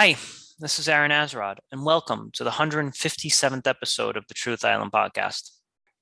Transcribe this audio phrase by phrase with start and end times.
[0.00, 0.14] Hi,
[0.60, 5.50] this is Aaron Azrod, and welcome to the 157th episode of the Truth Island podcast.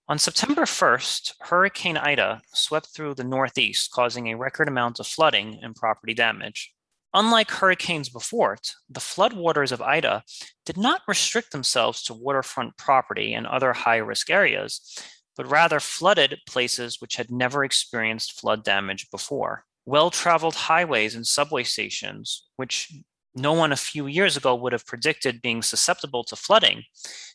[0.07, 5.61] On September 1st, Hurricane Ida swept through the Northeast, causing a record amount of flooding
[5.63, 6.75] and property damage.
[7.15, 10.25] Unlike hurricanes before it, the floodwaters of Ida
[10.67, 14.95] did not restrict themselves to waterfront property and other high risk areas,
[15.39, 19.65] but rather flooded places which had never experienced flood damage before.
[19.87, 22.93] Well traveled highways and subway stations, which
[23.37, 26.85] no one a few years ago would have predicted being susceptible to flooding,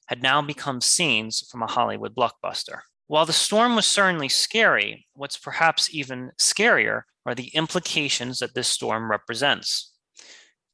[0.08, 2.82] had now become scenes from a Hollywood blockbuster.
[3.08, 8.68] While the storm was certainly scary, what's perhaps even scarier are the implications that this
[8.68, 9.92] storm represents.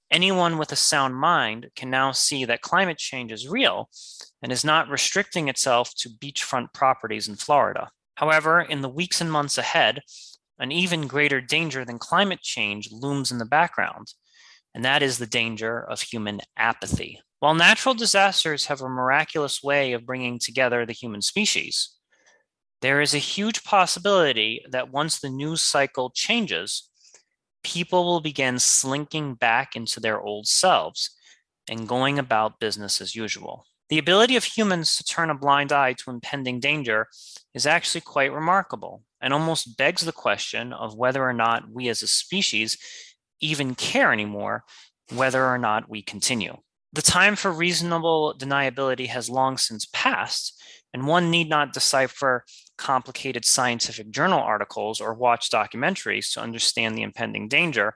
[0.09, 3.89] Anyone with a sound mind can now see that climate change is real
[4.41, 7.89] and is not restricting itself to beachfront properties in Florida.
[8.15, 10.01] However, in the weeks and months ahead,
[10.59, 14.13] an even greater danger than climate change looms in the background,
[14.77, 17.19] and that is the danger of human apathy.
[17.39, 21.95] While natural disasters have a miraculous way of bringing together the human species,
[22.83, 26.91] there is a huge possibility that once the news cycle changes,
[27.63, 31.09] people will begin slinking back into their old selves
[31.67, 33.65] and going about business as usual.
[33.89, 37.07] The ability of humans to turn a blind eye to impending danger
[37.55, 42.03] is actually quite remarkable and almost begs the question of whether or not we as
[42.03, 42.77] a species
[43.39, 44.63] even care anymore
[45.13, 46.57] whether or not we continue.
[46.93, 50.61] The time for reasonable deniability has long since passed,
[50.93, 52.45] and one need not decipher
[52.77, 57.93] complicated scientific journal articles or watch documentaries to understand the impending danger,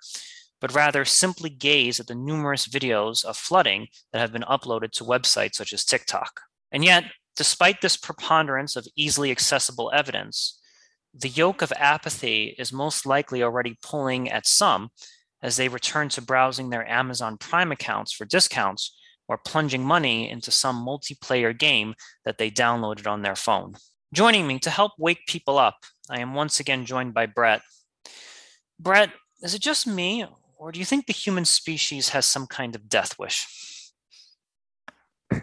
[0.59, 5.03] but rather simply gaze at the numerous videos of flooding that have been uploaded to
[5.03, 6.41] websites such as TikTok.
[6.71, 7.05] And yet,
[7.35, 10.59] despite this preponderance of easily accessible evidence,
[11.13, 14.89] the yoke of apathy is most likely already pulling at some
[15.43, 18.95] as they return to browsing their Amazon Prime accounts for discounts
[19.27, 23.75] or plunging money into some multiplayer game that they downloaded on their phone.
[24.13, 25.77] Joining me to help wake people up,
[26.09, 27.61] I am once again joined by Brett.
[28.77, 29.11] Brett,
[29.41, 30.25] is it just me,
[30.57, 33.47] or do you think the human species has some kind of death wish?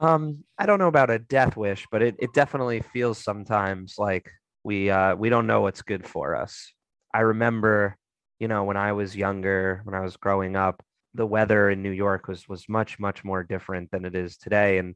[0.00, 4.30] um, I don't know about a death wish, but it, it definitely feels sometimes like
[4.62, 6.72] we uh, we don't know what's good for us.
[7.12, 7.96] I remember
[8.38, 10.82] you know, when I was younger, when I was growing up,
[11.14, 14.78] the weather in New York was was much much more different than it is today,
[14.78, 14.94] and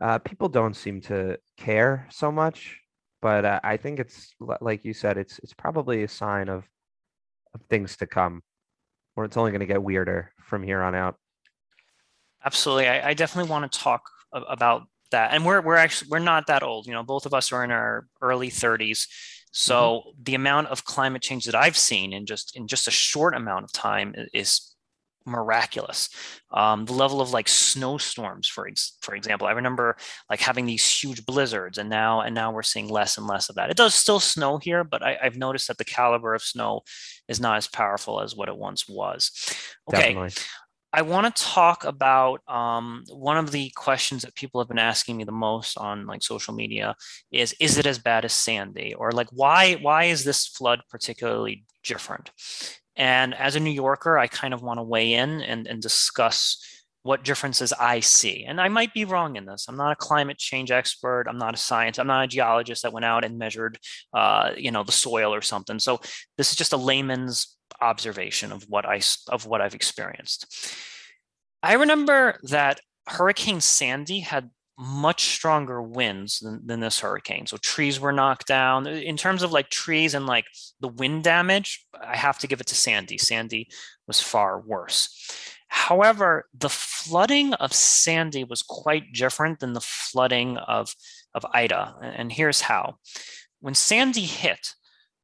[0.00, 2.78] uh, people don't seem to care so much.
[3.20, 6.64] But uh, I think it's like you said, it's it's probably a sign of
[7.54, 8.42] of things to come,
[9.16, 11.16] or it's only going to get weirder from here on out.
[12.44, 14.02] Absolutely, I, I definitely want to talk
[14.32, 16.86] about that, and we're we're actually we're not that old.
[16.86, 19.06] You know, both of us are in our early 30s
[19.52, 20.22] so mm-hmm.
[20.22, 23.64] the amount of climate change that I've seen in just in just a short amount
[23.64, 24.74] of time is
[25.28, 26.08] miraculous.
[26.50, 29.96] Um, the level of like snowstorms, for ex- for example, I remember
[30.30, 33.56] like having these huge blizzards, and now and now we're seeing less and less of
[33.56, 33.70] that.
[33.70, 36.82] It does still snow here, but I, have noticed that the caliber of snow
[37.28, 39.30] is not as powerful as what it once was.
[39.88, 40.14] Okay.
[40.14, 40.42] Definitely.
[40.92, 45.18] I want to talk about um, one of the questions that people have been asking
[45.18, 46.94] me the most on like social media
[47.30, 51.64] is is it as bad as Sandy or like why why is this flood particularly
[51.84, 52.30] different?
[52.96, 56.56] And as a New Yorker, I kind of want to weigh in and, and discuss
[57.02, 58.44] what differences I see.
[58.44, 59.66] And I might be wrong in this.
[59.68, 61.24] I'm not a climate change expert.
[61.28, 62.00] I'm not a scientist.
[62.00, 63.78] I'm not a geologist that went out and measured,
[64.12, 65.78] uh, you know, the soil or something.
[65.78, 66.00] So
[66.36, 70.74] this is just a layman's observation of what I of what I've experienced.
[71.62, 77.46] I remember that Hurricane Sandy had much stronger winds than, than this hurricane.
[77.46, 78.86] So trees were knocked down.
[78.86, 80.44] In terms of like trees and like
[80.80, 83.18] the wind damage, I have to give it to Sandy.
[83.18, 83.68] Sandy
[84.06, 85.56] was far worse.
[85.68, 90.94] However, the flooding of Sandy was quite different than the flooding of,
[91.34, 91.94] of Ida.
[92.02, 92.96] And here's how.
[93.60, 94.74] When Sandy hit,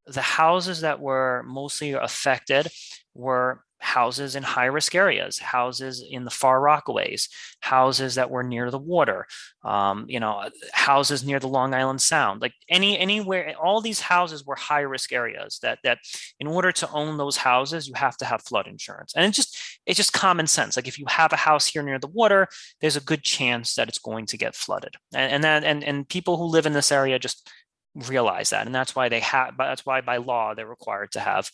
[0.07, 2.69] the houses that were mostly affected
[3.15, 7.29] were houses in high risk areas, houses in the far Rockaways,
[7.61, 9.27] houses that were near the water,
[9.63, 14.45] um, you know, houses near the Long Island Sound, like any anywhere, all these houses
[14.45, 15.99] were high risk areas that that
[16.41, 19.13] in order to own those houses, you have to have flood insurance.
[19.15, 20.77] And it's just it's just common sense.
[20.77, 22.49] Like if you have a house here near the water,
[22.81, 24.95] there's a good chance that it's going to get flooded.
[25.15, 27.51] And, and that and and people who live in this area just
[27.95, 31.51] realize that and that's why they have that's why by law they're required to have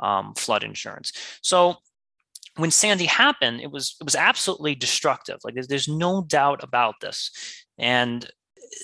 [0.00, 1.12] um, flood insurance.
[1.42, 1.76] So
[2.56, 6.94] when sandy happened it was it was absolutely destructive like there's, there's no doubt about
[7.00, 7.30] this.
[7.78, 8.28] And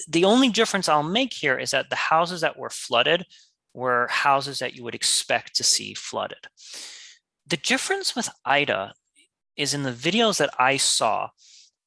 [0.08, 3.24] the only difference i'll make here is that the houses that were flooded
[3.74, 6.46] were houses that you would expect to see flooded.
[7.46, 8.94] The difference with ida
[9.56, 11.30] is in the videos that I saw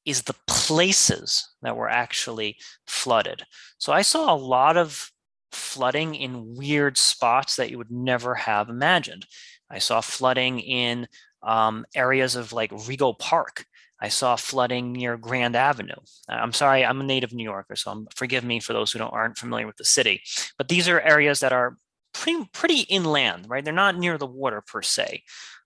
[0.04, 2.56] is the places that were actually
[2.86, 3.42] flooded.
[3.78, 5.10] So I saw a lot of
[5.52, 9.26] flooding in weird spots that you would never have imagined.
[9.70, 11.06] I saw flooding in
[11.42, 13.64] um, areas of like Rego Park.
[14.00, 15.94] I saw flooding near Grand Avenue.
[16.28, 19.12] I'm sorry, I'm a native New Yorker, so I'm, forgive me for those who don't
[19.12, 20.20] aren't familiar with the city.
[20.58, 21.76] But these are areas that are
[22.12, 23.64] pretty pretty inland, right?
[23.64, 25.22] They're not near the water per se.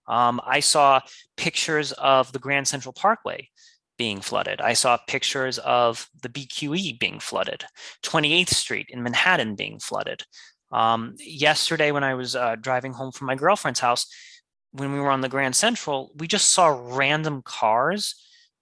[0.07, 1.01] Um, I saw
[1.37, 3.49] pictures of the Grand Central Parkway
[3.99, 4.61] being flooded.
[4.61, 7.65] I saw pictures of the BQE being flooded,
[8.05, 10.25] 28th Street in Manhattan being flooded.
[10.71, 14.07] Um, yesterday, when I was uh, driving home from my girlfriend's house,
[14.73, 18.15] when we were on the Grand Central, we just saw random cars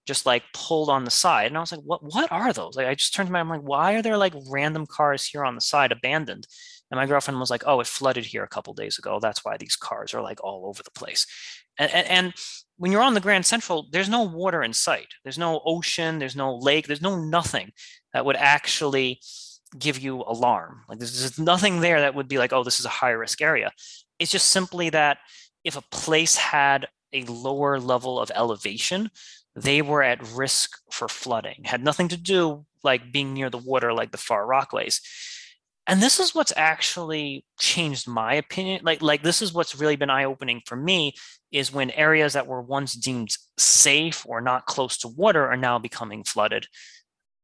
[0.07, 1.47] just like pulled on the side.
[1.47, 2.75] And I was like, what, what are those?
[2.75, 5.43] Like, I just turned to my, I'm like, why are there like random cars here
[5.43, 6.47] on the side abandoned?
[6.89, 9.19] And my girlfriend was like, oh, it flooded here a couple days ago.
[9.21, 11.27] That's why these cars are like all over the place.
[11.77, 12.33] And, and, and
[12.77, 15.07] when you're on the Grand Central, there's no water in sight.
[15.23, 16.19] There's no ocean.
[16.19, 16.87] There's no lake.
[16.87, 17.71] There's no nothing
[18.13, 19.19] that would actually
[19.77, 20.83] give you alarm.
[20.87, 23.71] Like there's, nothing there that would be like, oh, this is a high risk area.
[24.19, 25.17] It's just simply that
[25.63, 29.09] if a place had a lower level of elevation,
[29.55, 31.63] they were at risk for flooding.
[31.65, 35.01] Had nothing to do like being near the water like the far rockaways
[35.87, 40.09] and this is what's actually changed my opinion like like this is what's really been
[40.09, 41.13] eye-opening for me
[41.51, 45.79] is when areas that were once deemed safe or not close to water are now
[45.79, 46.67] becoming flooded.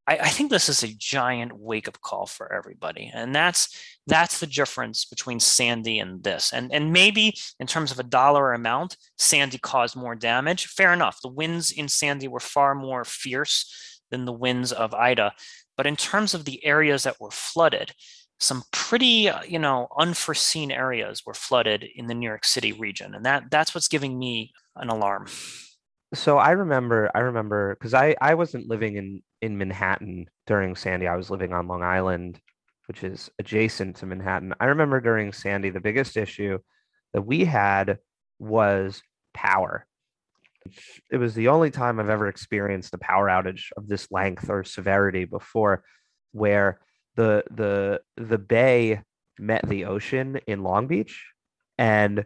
[0.06, 3.70] I, I think this is a giant wake-up call for everybody and that's
[4.06, 6.52] that's the difference between sandy and this.
[6.52, 10.66] And and maybe in terms of a dollar amount sandy caused more damage.
[10.68, 15.34] Fair enough the winds in sandy were far more fierce than the winds of ida.
[15.78, 17.94] But in terms of the areas that were flooded
[18.44, 23.16] some pretty uh, you know unforeseen areas were flooded in the New York City region
[23.16, 25.28] and that that's what's giving me an alarm.
[26.14, 31.08] So I remember I remember cuz I I wasn't living in in Manhattan during Sandy
[31.08, 32.40] I was living on Long Island
[32.88, 34.54] which is adjacent to Manhattan.
[34.60, 36.60] I remember during Sandy the biggest issue
[37.14, 38.00] that we had
[38.40, 39.02] was
[39.34, 39.88] power.
[41.12, 44.64] It was the only time I've ever experienced a power outage of this length or
[44.64, 45.84] severity before
[46.32, 46.80] where
[47.16, 49.02] the the the bay
[49.40, 51.32] met the ocean in Long Beach
[51.78, 52.26] and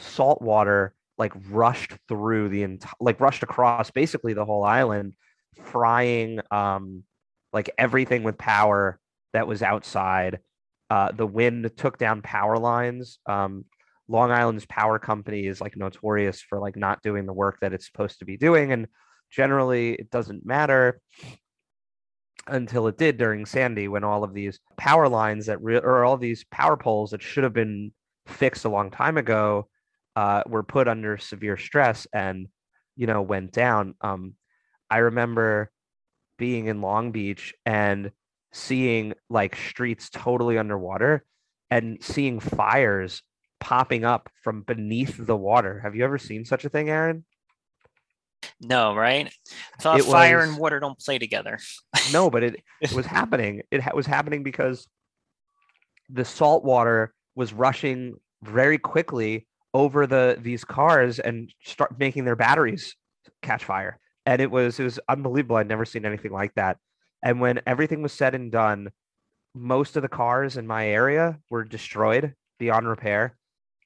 [0.00, 5.14] salt water like rushed through the entire like rushed across basically the whole island
[5.62, 7.04] frying um
[7.52, 8.98] like everything with power
[9.32, 10.40] that was outside.
[10.90, 13.18] Uh the wind took down power lines.
[13.26, 13.64] Um
[14.08, 17.86] long island's power company is like notorious for like not doing the work that it's
[17.86, 18.86] supposed to be doing and
[19.30, 21.00] generally it doesn't matter
[22.46, 26.16] until it did during Sandy when all of these power lines that re- or all
[26.16, 27.92] these power poles that should have been
[28.26, 29.68] fixed a long time ago
[30.16, 32.48] uh, were put under severe stress and
[32.96, 33.94] you know went down.
[34.00, 34.34] Um,
[34.90, 35.70] I remember
[36.38, 38.10] being in Long Beach and
[38.52, 41.24] seeing like streets totally underwater
[41.70, 43.22] and seeing fires
[43.60, 45.80] popping up from beneath the water.
[45.80, 47.24] Have you ever seen such a thing, Aaron?
[48.60, 49.32] No, right?
[49.78, 51.58] I thought it fire was, and water don't play together.
[52.12, 53.62] no, but it, it was happening.
[53.70, 54.86] It ha- was happening because
[56.10, 62.36] the salt water was rushing very quickly over the these cars and start making their
[62.36, 62.96] batteries
[63.42, 63.98] catch fire.
[64.26, 65.56] And it was it was unbelievable.
[65.56, 66.78] I'd never seen anything like that.
[67.22, 68.90] And when everything was said and done,
[69.54, 73.36] most of the cars in my area were destroyed beyond repair.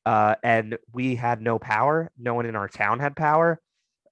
[0.06, 2.10] Uh, and we had no power.
[2.18, 3.60] No one in our town had power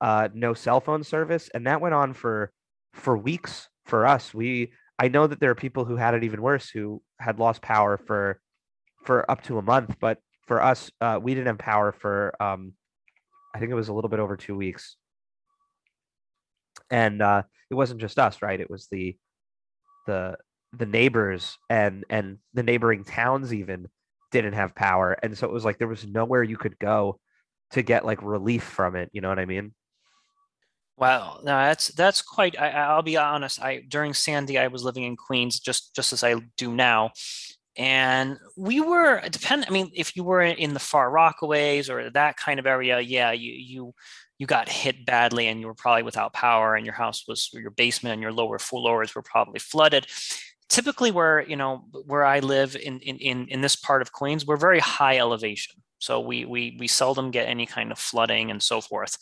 [0.01, 2.53] uh, no cell phone service, and that went on for
[2.93, 4.33] for weeks for us.
[4.35, 7.63] We I know that there are people who had it even worse who had lost
[7.63, 8.41] power for
[9.05, 12.73] for up to a month, but for us, uh, we didn't have power for um,
[13.55, 14.97] I think it was a little bit over two weeks,
[16.91, 18.61] and uh, it wasn't just us, right?
[18.61, 19.17] It was the
[20.07, 20.37] the
[20.73, 23.89] the neighbors and and the neighboring towns even
[24.31, 27.19] didn't have power, and so it was like there was nowhere you could go
[27.73, 29.11] to get like relief from it.
[29.13, 29.73] You know what I mean?
[30.99, 32.59] Wow, no, that's that's quite.
[32.59, 33.61] I, will be honest.
[33.63, 37.11] I during Sandy, I was living in Queens, just just as I do now,
[37.77, 39.67] and we were depend.
[39.69, 43.33] I mean, if you were in the far Rockaways or that kind of area, yeah,
[43.33, 43.95] you you
[44.39, 47.71] you got hit badly, and you were probably without power, and your house was your
[47.73, 50.07] basement and your lower floors were probably flooded.
[50.71, 54.47] Typically, where you know where I live in in in, in this part of Queens,
[54.47, 58.63] we're very high elevation, so we we we seldom get any kind of flooding and
[58.63, 59.19] so forth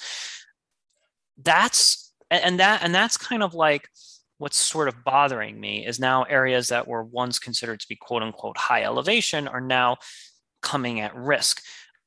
[1.42, 3.88] that's and that and that's kind of like
[4.38, 8.22] what's sort of bothering me is now areas that were once considered to be quote
[8.22, 9.96] unquote high elevation are now
[10.62, 11.60] coming at risk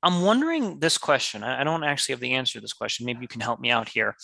[0.04, 1.44] I'm wondering this question.
[1.44, 3.06] I don't actually have the answer to this question.
[3.06, 4.16] Maybe you can help me out here.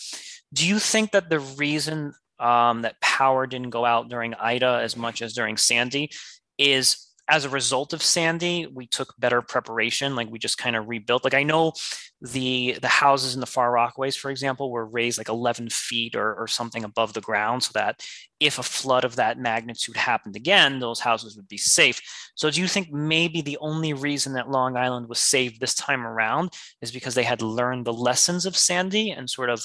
[0.52, 4.96] Do you think that the reason um, that power didn't go out during Ida as
[4.96, 6.10] much as during Sandy
[6.58, 10.14] is as a result of Sandy, we took better preparation.
[10.14, 11.24] Like we just kind of rebuilt.
[11.24, 11.72] Like I know
[12.20, 16.34] the the houses in the Far Rockaways, for example, were raised like 11 feet or,
[16.34, 18.04] or something above the ground, so that
[18.40, 22.02] if a flood of that magnitude happened again, those houses would be safe.
[22.34, 26.06] So do you think maybe the only reason that Long Island was saved this time
[26.06, 26.52] around
[26.82, 29.64] is because they had learned the lessons of Sandy and sort of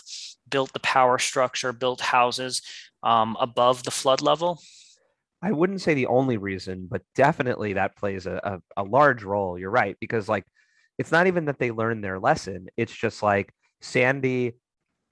[0.49, 2.61] built the power structure, built houses
[3.03, 4.61] um, above the flood level?
[5.41, 9.57] I wouldn't say the only reason, but definitely that plays a, a, a, large role.
[9.57, 9.95] You're right.
[10.01, 10.45] Because, like,
[10.97, 12.67] it's not even that they learn their lesson.
[12.75, 14.53] It's just like Sandy,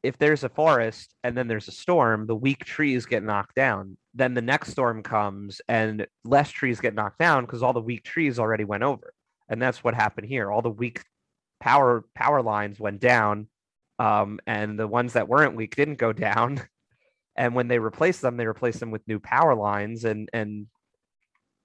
[0.04, 3.98] if there's a forest and then there's a storm, the weak trees get knocked down.
[4.14, 8.04] Then the next storm comes and less trees get knocked down because all the weak
[8.04, 9.14] trees already went over.
[9.50, 10.52] And that's what happened here.
[10.52, 11.02] All the weak
[11.60, 13.48] power power lines went down.
[14.00, 16.62] Um, and the ones that weren't weak didn't go down.
[17.38, 20.68] And when they replace them they replace them with new power lines and and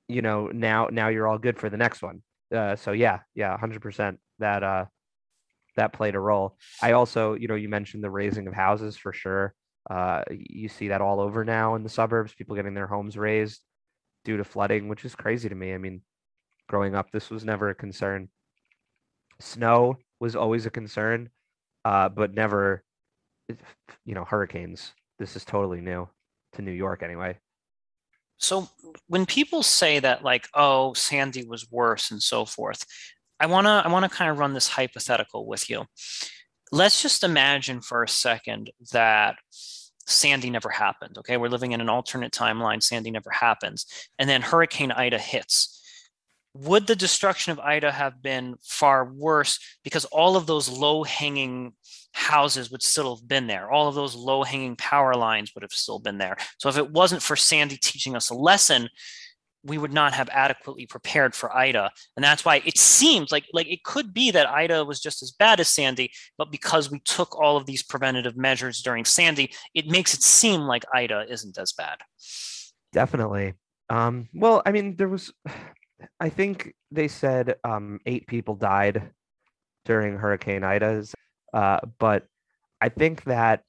[0.09, 2.23] you know now now you're all good for the next one.
[2.55, 4.85] Uh, so yeah yeah 100% that uh
[5.77, 6.57] that played a role.
[6.83, 9.55] I also you know you mentioned the raising of houses for sure.
[9.91, 13.61] Uh you see that all over now in the suburbs people getting their homes raised
[14.25, 15.73] due to flooding which is crazy to me.
[15.73, 16.03] I mean
[16.69, 18.29] growing up this was never a concern.
[19.41, 21.31] Snow was always a concern
[21.85, 22.85] uh but never
[24.05, 26.09] you know hurricanes this is totally new
[26.55, 27.39] to New York anyway.
[28.39, 28.69] So
[29.07, 32.85] when people say that like, oh, Sandy was worse and so forth,
[33.39, 35.85] I wanna I wanna kind of run this hypothetical with you.
[36.73, 39.37] Let's just imagine for a second that
[40.07, 41.19] Sandy never happened.
[41.19, 42.83] Okay, we're living in an alternate timeline.
[42.83, 43.87] Sandy never happens,
[44.19, 45.79] and then Hurricane Ida hits.
[46.55, 51.75] Would the destruction of Ida have been far worse because all of those low hanging
[52.13, 53.71] houses would still have been there.
[53.71, 56.37] All of those low hanging power lines would have still been there.
[56.59, 58.89] So if it wasn't for Sandy teaching us a lesson,
[59.65, 61.91] we would not have adequately prepared for Ida.
[62.17, 65.31] And that's why it seems like like it could be that Ida was just as
[65.31, 69.87] bad as Sandy, but because we took all of these preventative measures during Sandy, it
[69.87, 71.99] makes it seem like Ida isn't as bad.
[72.93, 73.55] Definitely.
[73.89, 75.33] Um, well, I mean, there was
[76.19, 79.11] I think they said um, eight people died
[79.85, 81.05] during Hurricane Ida.
[81.53, 82.27] Uh, but
[82.81, 83.63] I think that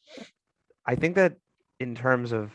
[0.85, 1.37] I think that
[1.79, 2.51] in terms of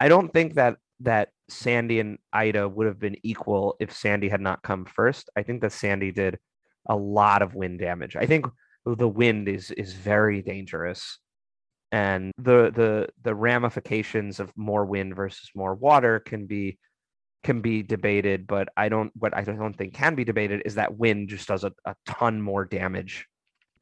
[0.00, 4.40] I don't think that that Sandy and Ida would have been equal if Sandy had
[4.40, 5.30] not come first.
[5.36, 6.38] I think that Sandy did
[6.86, 8.16] a lot of wind damage.
[8.16, 8.46] I think
[8.84, 11.18] the wind is is very dangerous
[11.92, 16.78] and the the the ramifications of more wind versus more water can be
[17.44, 20.96] can be debated but i don't what i don't think can be debated is that
[20.96, 23.26] wind just does a, a ton more damage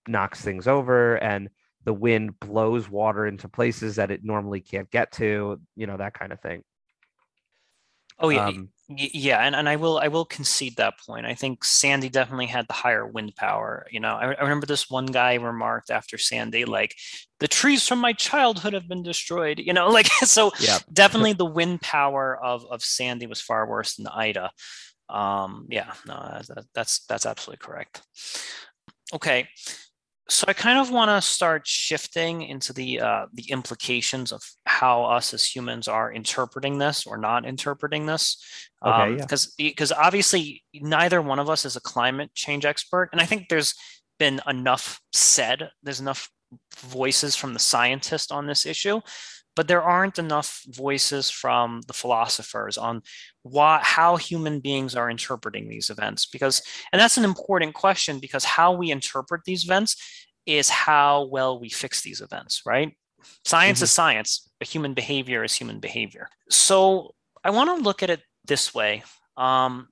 [0.08, 1.48] knocks things over and
[1.84, 6.14] the wind blows water into places that it normally can't get to, you know, that
[6.14, 6.62] kind of thing.
[8.22, 11.24] Oh yeah, um, yeah, and, and I will I will concede that point.
[11.24, 13.86] I think Sandy definitely had the higher wind power.
[13.90, 16.94] You know, I, I remember this one guy remarked after Sandy, like,
[17.38, 19.58] the trees from my childhood have been destroyed.
[19.58, 20.52] You know, like so.
[20.60, 20.78] Yeah.
[20.92, 24.50] definitely the wind power of of Sandy was far worse than Ida.
[25.08, 28.02] Um, yeah, no, that, that's that's absolutely correct.
[29.14, 29.48] Okay,
[30.30, 35.04] so I kind of want to start shifting into the uh, the implications of how
[35.04, 38.42] us as humans are interpreting this or not interpreting this.
[38.84, 39.70] Okay, because um, yeah.
[39.70, 43.74] because obviously neither one of us is a climate change expert, and I think there's
[44.18, 45.70] been enough said.
[45.82, 46.30] There's enough
[46.76, 49.00] voices from the scientists on this issue
[49.56, 53.02] but there aren't enough voices from the philosophers on
[53.42, 58.44] why, how human beings are interpreting these events because and that's an important question because
[58.44, 59.96] how we interpret these events
[60.46, 62.96] is how well we fix these events right
[63.44, 63.84] science mm-hmm.
[63.84, 67.14] is science but human behavior is human behavior so
[67.44, 69.02] i want to look at it this way
[69.36, 69.88] um,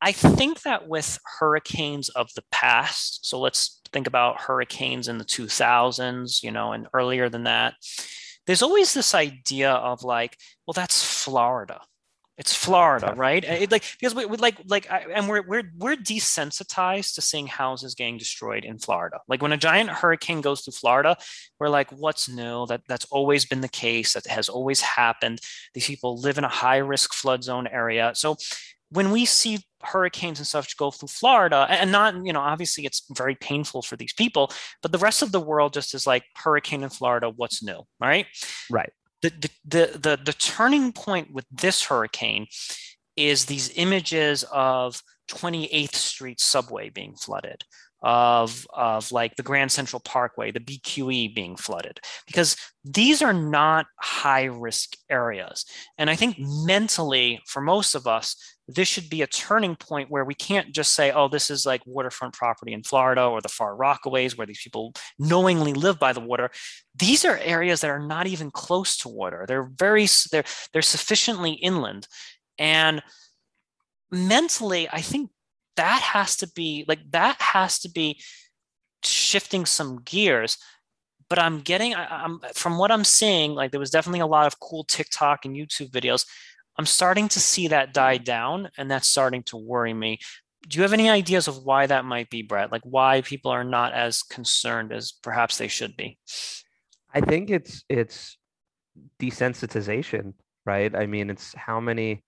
[0.00, 5.24] i think that with hurricanes of the past so let's think about hurricanes in the
[5.24, 7.74] 2000s you know and earlier than that
[8.46, 11.80] there's always this idea of like, well, that's Florida.
[12.38, 13.44] It's Florida, right?
[13.44, 17.46] It, like because we, we like like I, and we're we're we're desensitized to seeing
[17.46, 19.20] houses getting destroyed in Florida.
[19.28, 21.16] Like when a giant hurricane goes through Florida,
[21.60, 22.66] we're like, what's new?
[22.66, 24.14] That that's always been the case.
[24.14, 25.40] That has always happened.
[25.74, 28.12] These people live in a high risk flood zone area.
[28.14, 28.36] So
[28.92, 33.04] when we see hurricanes and stuff go through Florida, and not, you know, obviously it's
[33.16, 36.82] very painful for these people, but the rest of the world just is like hurricane
[36.82, 38.26] in Florida, what's new, right?
[38.70, 38.92] Right.
[39.22, 42.46] The, the, the, the, the turning point with this hurricane
[43.16, 47.64] is these images of 28th Street subway being flooded.
[48.02, 53.86] of, of like the Grand Central Parkway, the BQE being flooded, because these are not
[54.00, 55.64] high risk areas.
[55.98, 58.36] And I think mentally, for most of us,
[58.68, 61.82] this should be a turning point where we can't just say, oh, this is like
[61.84, 66.20] waterfront property in Florida or the far Rockaways where these people knowingly live by the
[66.20, 66.50] water.
[66.94, 69.44] These are areas that are not even close to water.
[69.48, 72.06] They're very, they're, they're sufficiently inland.
[72.58, 73.02] And
[74.10, 75.30] mentally, I think
[75.76, 78.20] that has to be like, that has to be
[79.02, 80.58] shifting some gears
[81.32, 84.46] but I'm getting, I, am from what I'm seeing, like there was definitely a lot
[84.46, 86.26] of cool TikTok and YouTube videos.
[86.78, 90.18] I'm starting to see that die down, and that's starting to worry me.
[90.68, 92.72] Do you have any ideas of why that might be, Brett?
[92.72, 96.18] Like why people are not as concerned as perhaps they should be?
[97.12, 98.38] I think it's it's
[99.20, 100.94] desensitization, right?
[100.94, 102.22] I mean, it's how many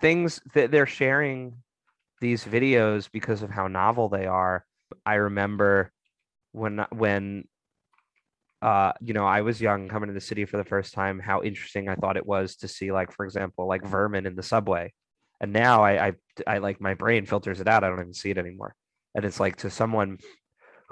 [0.00, 1.54] things that they're sharing
[2.20, 4.64] these videos because of how novel they are.
[5.06, 5.92] I remember
[6.52, 7.44] when when
[8.62, 11.42] uh, you know, I was young coming to the city for the first time, how
[11.42, 14.92] interesting I thought it was to see, like, for example, like vermin in the subway.
[15.40, 16.12] And now I, I,
[16.46, 17.82] I like my brain filters it out.
[17.82, 18.74] I don't even see it anymore.
[19.14, 20.18] And it's like to someone,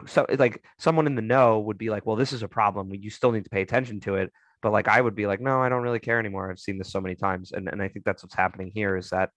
[0.07, 2.91] so like someone in the know would be like, well, this is a problem.
[2.95, 4.33] You still need to pay attention to it.
[4.63, 6.51] But like I would be like, no, I don't really care anymore.
[6.51, 7.53] I've seen this so many times.
[7.53, 9.31] And, and I think that's what's happening here is that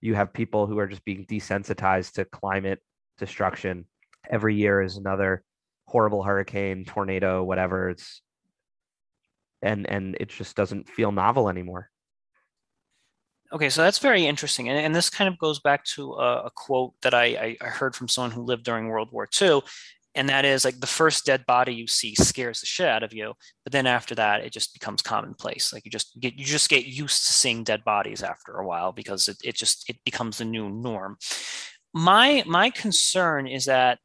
[0.00, 2.80] you have people who are just being desensitized to climate
[3.18, 3.86] destruction.
[4.28, 5.44] Every year is another
[5.86, 7.90] horrible hurricane, tornado, whatever.
[7.90, 8.22] It's
[9.62, 11.90] and and it just doesn't feel novel anymore.
[13.52, 16.50] Okay, so that's very interesting, and, and this kind of goes back to a, a
[16.50, 19.62] quote that I, I heard from someone who lived during World War II,
[20.16, 23.12] and that is like the first dead body you see scares the shit out of
[23.12, 25.72] you, but then after that it just becomes commonplace.
[25.72, 28.92] Like you just get you just get used to seeing dead bodies after a while
[28.92, 31.18] because it, it just it becomes the new norm.
[31.92, 33.98] My my concern is that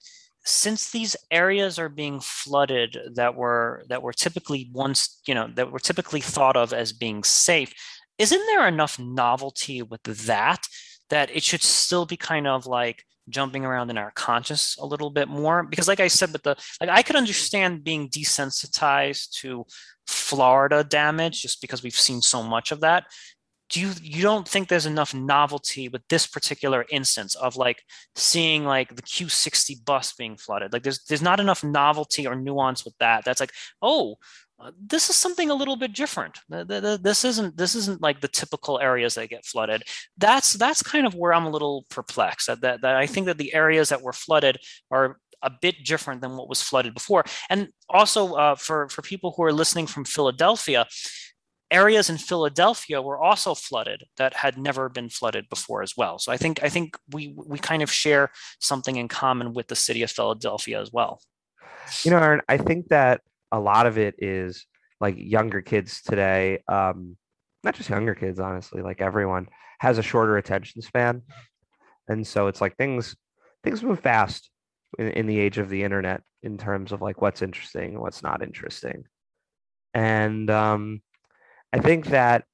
[0.44, 5.72] since these areas are being flooded that were that were typically once you know that
[5.72, 7.74] were typically thought of as being safe
[8.18, 10.68] isn't there enough novelty with that
[11.10, 15.10] that it should still be kind of like jumping around in our conscious a little
[15.10, 15.64] bit more?
[15.64, 19.66] Because like i said with the like i could understand being desensitized to
[20.08, 23.06] florida damage just because we've seen so much of that
[23.72, 27.84] do you you don't think there's enough novelty with this particular instance of like
[28.16, 30.74] seeing like the Q60 bus being flooded?
[30.74, 33.24] Like there's there's not enough novelty or nuance with that.
[33.24, 34.18] That's like, oh,
[34.60, 36.40] uh, this is something a little bit different.
[36.50, 39.84] This isn't this isn't like the typical areas that get flooded.
[40.18, 42.48] That's that's kind of where I'm a little perplexed.
[42.48, 44.58] That that, that I think that the areas that were flooded
[44.92, 47.24] are a bit different than what was flooded before.
[47.50, 50.86] And also uh, for for people who are listening from Philadelphia,
[51.72, 56.20] areas in Philadelphia were also flooded that had never been flooded before as well.
[56.20, 58.30] So I think I think we we kind of share
[58.60, 61.22] something in common with the city of Philadelphia as well.
[62.04, 64.66] You know, Aaron, I think that a lot of it is
[65.00, 67.18] like younger kids today, um,
[67.64, 69.48] not just younger kids, honestly, like everyone
[69.80, 71.24] has a shorter attention span.
[72.08, 73.16] And so it's like things
[73.64, 74.50] things move fast
[75.00, 78.24] in, in the age of the internet in terms of like what's interesting and what's
[78.24, 79.04] not interesting.
[79.94, 81.02] And um,
[81.74, 82.46] I think that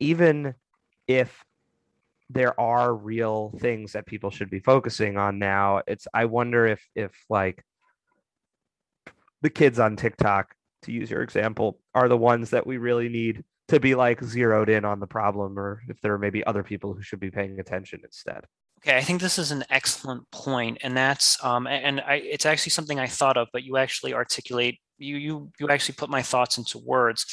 [0.00, 0.54] even
[1.06, 1.44] if
[2.30, 6.82] there are real things that people should be focusing on now, it's I wonder if
[6.94, 7.64] if like
[9.42, 13.44] the kids on TikTok, to use your example, are the ones that we really need
[13.68, 16.92] to be like zeroed in on the problem, or if there are maybe other people
[16.92, 18.44] who should be paying attention instead.
[18.80, 22.70] Okay, I think this is an excellent point, and that's um, and I, it's actually
[22.70, 26.58] something I thought of, but you actually articulate you you you actually put my thoughts
[26.58, 27.24] into words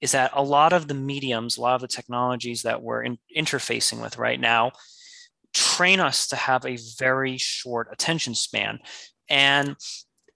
[0.00, 3.18] is that a lot of the mediums, a lot of the technologies that we're in,
[3.36, 4.72] interfacing with right now
[5.54, 8.80] train us to have a very short attention span.
[9.28, 9.76] And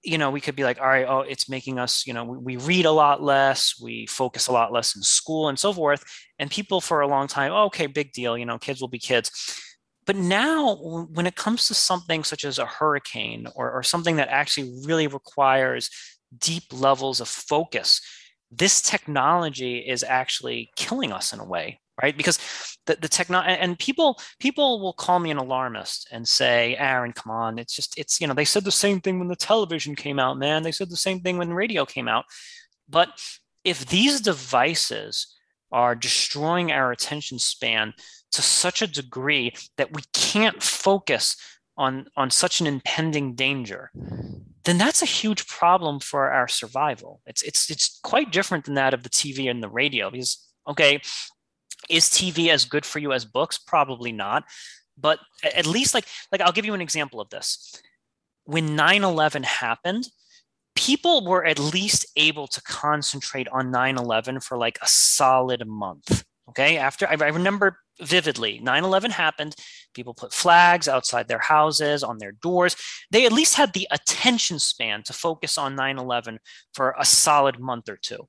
[0.05, 2.39] you know, we could be like, all right, oh, it's making us, you know, we,
[2.39, 6.05] we, read a lot less, we focus a lot less in school and so forth.
[6.39, 9.01] And people for a long time, oh, okay, big deal, you know, kids will be
[9.01, 9.31] kids.
[10.07, 14.29] But now, when it comes to something such as a hurricane or, or something that
[14.29, 15.91] actually really requires
[16.37, 18.01] deep levels of focus,
[18.51, 22.17] this technology is actually killing us in a way right?
[22.17, 22.39] Because
[22.87, 27.59] the, the and people people will call me an alarmist and say aaron come on
[27.59, 30.39] it's just it's you know they said the same thing when the television came out
[30.39, 30.63] man.
[30.63, 32.25] They said the same thing when radio came out.
[32.89, 33.09] But
[33.65, 35.35] if these devices
[35.71, 37.93] are destroying our attention span
[38.33, 41.37] to such a degree that we can't focus
[41.77, 43.91] on on such an impending danger
[44.69, 47.21] then that's a huge problem for our survival.
[47.27, 51.01] It's it's it's quite different than that of the TV and the radio because okay,
[51.89, 53.59] is TV as good for you as books?
[53.59, 54.45] Probably not.
[54.97, 57.81] But at least like like I'll give you an example of this.
[58.49, 60.09] when 9-11 happened
[60.75, 66.79] people were at least able to concentrate on 9-11 for like a solid month okay
[66.79, 68.61] after i, I remember vividly.
[68.61, 69.55] 9-11 happened.
[69.95, 72.77] People put flags outside their houses on their doors.
[73.11, 76.39] They at least had the attention span to focus on 9-11
[76.75, 78.29] for a solid month or two.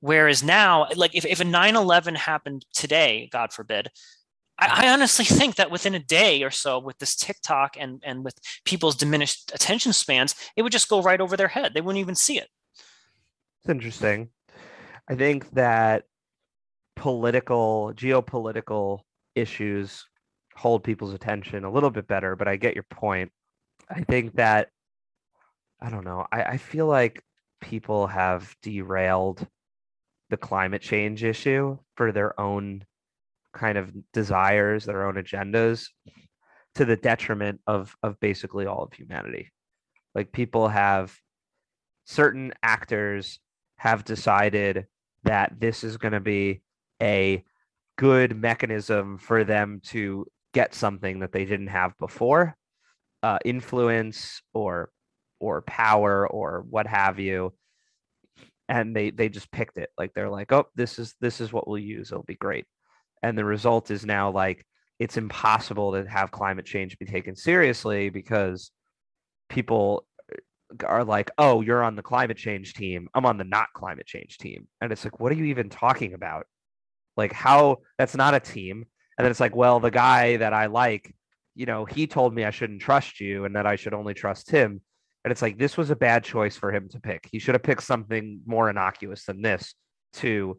[0.00, 3.88] Whereas now like if, if a 9-11 happened today god forbid
[4.58, 8.22] I, I honestly think that within a day or so with this tiktok and and
[8.22, 8.34] with
[8.66, 11.72] people's diminished attention spans it would just go right over their head.
[11.72, 12.48] They wouldn't even see it.
[13.62, 14.28] It's interesting.
[15.08, 16.04] I think that
[16.96, 19.00] political, geopolitical
[19.34, 20.06] issues
[20.54, 23.32] hold people's attention a little bit better, but I get your point.
[23.90, 24.68] I think that,
[25.80, 27.22] I don't know, I, I feel like
[27.60, 29.46] people have derailed
[30.30, 32.84] the climate change issue for their own
[33.52, 35.88] kind of desires, their own agendas
[36.74, 39.52] to the detriment of of basically all of humanity.
[40.14, 41.14] Like people have
[42.04, 43.38] certain actors
[43.76, 44.86] have decided
[45.24, 46.62] that this is going to be
[47.02, 47.42] a
[47.96, 52.56] good mechanism for them to get something that they didn't have before
[53.22, 54.90] uh, influence or
[55.40, 57.52] or power or what have you
[58.68, 61.66] and they they just picked it like they're like oh this is this is what
[61.66, 62.66] we'll use it'll be great
[63.22, 64.64] and the result is now like
[64.98, 68.70] it's impossible to have climate change be taken seriously because
[69.48, 70.06] people
[70.84, 73.08] are like, oh, you're on the climate change team.
[73.14, 74.66] I'm on the not climate change team.
[74.80, 76.46] And it's like, what are you even talking about?
[77.16, 78.84] Like, how that's not a team.
[79.16, 81.14] And then it's like, well, the guy that I like,
[81.54, 84.50] you know, he told me I shouldn't trust you and that I should only trust
[84.50, 84.80] him.
[85.24, 87.28] And it's like, this was a bad choice for him to pick.
[87.30, 89.74] He should have picked something more innocuous than this
[90.14, 90.58] to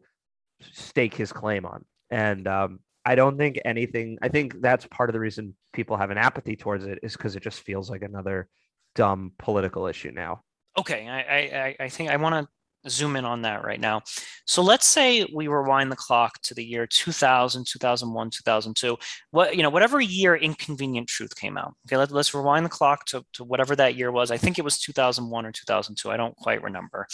[0.62, 1.86] stake his claim on.
[2.10, 6.10] And um, I don't think anything, I think that's part of the reason people have
[6.10, 8.48] an apathy towards it is because it just feels like another
[8.96, 10.42] dumb political issue now.
[10.78, 12.52] Okay, I I, I think I want to
[12.90, 14.02] zoom in on that right now.
[14.46, 18.98] So let's say we rewind the clock to the year 2000, 2001, 2002.
[19.32, 21.76] What you know, whatever year Inconvenient Truth came out.
[21.88, 24.32] Okay, let, let's rewind the clock to, to whatever that year was.
[24.32, 26.12] I think it was 2001 or 2002.
[26.12, 27.08] I don't quite remember.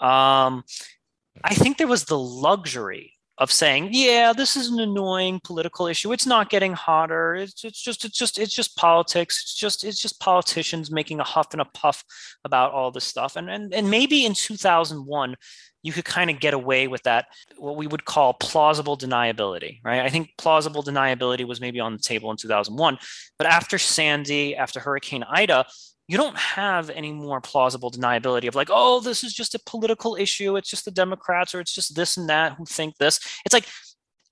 [0.00, 0.64] Um,
[1.44, 6.12] I think there was the luxury of saying, yeah, this is an annoying political issue.
[6.12, 7.36] It's not getting hotter.
[7.36, 9.42] It's, it's just it's just it's just politics.
[9.42, 12.04] It's just it's just politicians making a huff and a puff
[12.44, 13.36] about all this stuff.
[13.36, 15.36] And and and maybe in 2001
[15.82, 20.00] you could kind of get away with that what we would call plausible deniability, right?
[20.00, 22.98] I think plausible deniability was maybe on the table in 2001,
[23.38, 25.66] but after Sandy, after Hurricane Ida,
[26.08, 30.16] you don't have any more plausible deniability of like, oh, this is just a political
[30.16, 30.56] issue.
[30.56, 33.20] It's just the Democrats or it's just this and that who think this.
[33.44, 33.66] It's like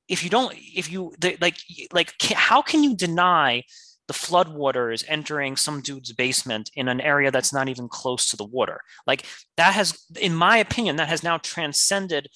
[0.09, 1.59] if you don't, if you like,
[1.93, 3.63] like how can you deny
[4.09, 8.45] the floodwaters entering some dude's basement in an area that's not even close to the
[8.47, 8.81] water?
[9.07, 9.27] Like
[9.59, 12.29] that has, in my opinion, that has now transcended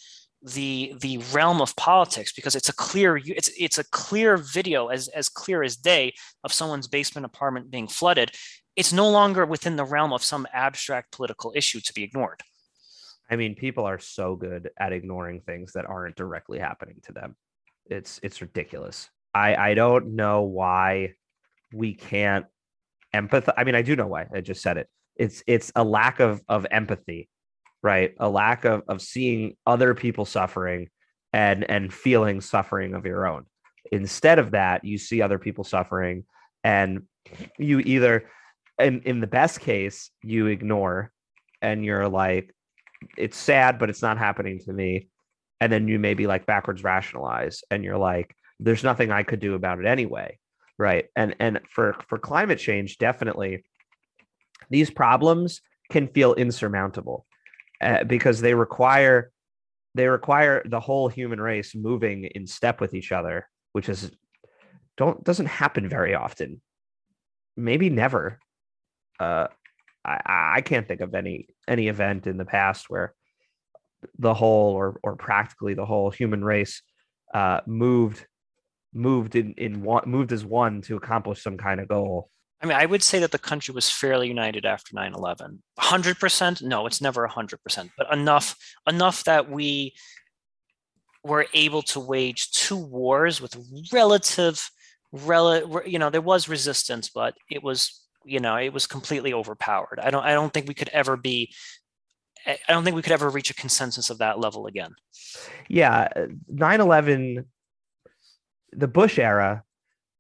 [0.43, 5.09] the the realm of politics because it's a clear it's it's a clear video as
[5.09, 8.33] as clear as day of someone's basement apartment being flooded
[8.81, 12.41] it's no longer within the realm of some abstract political issue to be ignored.
[13.31, 17.37] I mean, people are so good at ignoring things that aren't directly happening to them.
[17.85, 19.11] It's it's ridiculous.
[19.35, 21.13] I I don't know why
[21.75, 22.47] we can't
[23.15, 23.53] empathize.
[23.59, 24.25] I mean, I do know why.
[24.35, 24.89] I just said it.
[25.15, 27.29] It's it's a lack of of empathy,
[27.83, 28.15] right?
[28.19, 30.89] A lack of of seeing other people suffering
[31.35, 33.45] and and feeling suffering of your own.
[33.93, 36.25] Instead of that, you see other people suffering
[36.65, 37.03] and
[37.59, 38.25] you either
[38.81, 41.11] in in the best case you ignore
[41.63, 42.55] and you're like
[43.17, 45.09] it's sad but it's not happening to me.
[45.63, 49.55] And then you maybe like backwards rationalize and you're like there's nothing i could do
[49.55, 50.39] about it anyway
[50.81, 51.09] right?
[51.15, 53.65] And and for for climate change definitely
[54.71, 57.27] these problems can feel insurmountable
[57.83, 59.31] uh, because they require
[59.95, 64.11] they require the whole human race moving in step with each other which is
[64.97, 66.61] don't doesn't happen very often.
[67.57, 68.39] Maybe never
[69.21, 69.47] uh,
[70.05, 73.15] I, I can't think of any any event in the past where
[74.19, 76.83] the whole or or practically the whole human race
[77.35, 78.27] uh, moved
[78.93, 82.31] moved in in one moved as one to accomplish some kind of goal.
[82.63, 85.61] I mean, I would say that the country was fairly united after 9/11.
[85.79, 86.63] 100%?
[86.63, 88.57] No, it's never 100%, but enough
[88.87, 89.95] enough that we
[91.25, 93.57] were able to wage two wars with
[93.93, 94.71] relative
[95.13, 99.99] rel- you know, there was resistance, but it was you know it was completely overpowered
[100.03, 101.53] i don't i don't think we could ever be
[102.47, 104.95] i don't think we could ever reach a consensus of that level again
[105.69, 106.09] yeah
[106.53, 107.45] 9-11
[108.73, 109.63] the bush era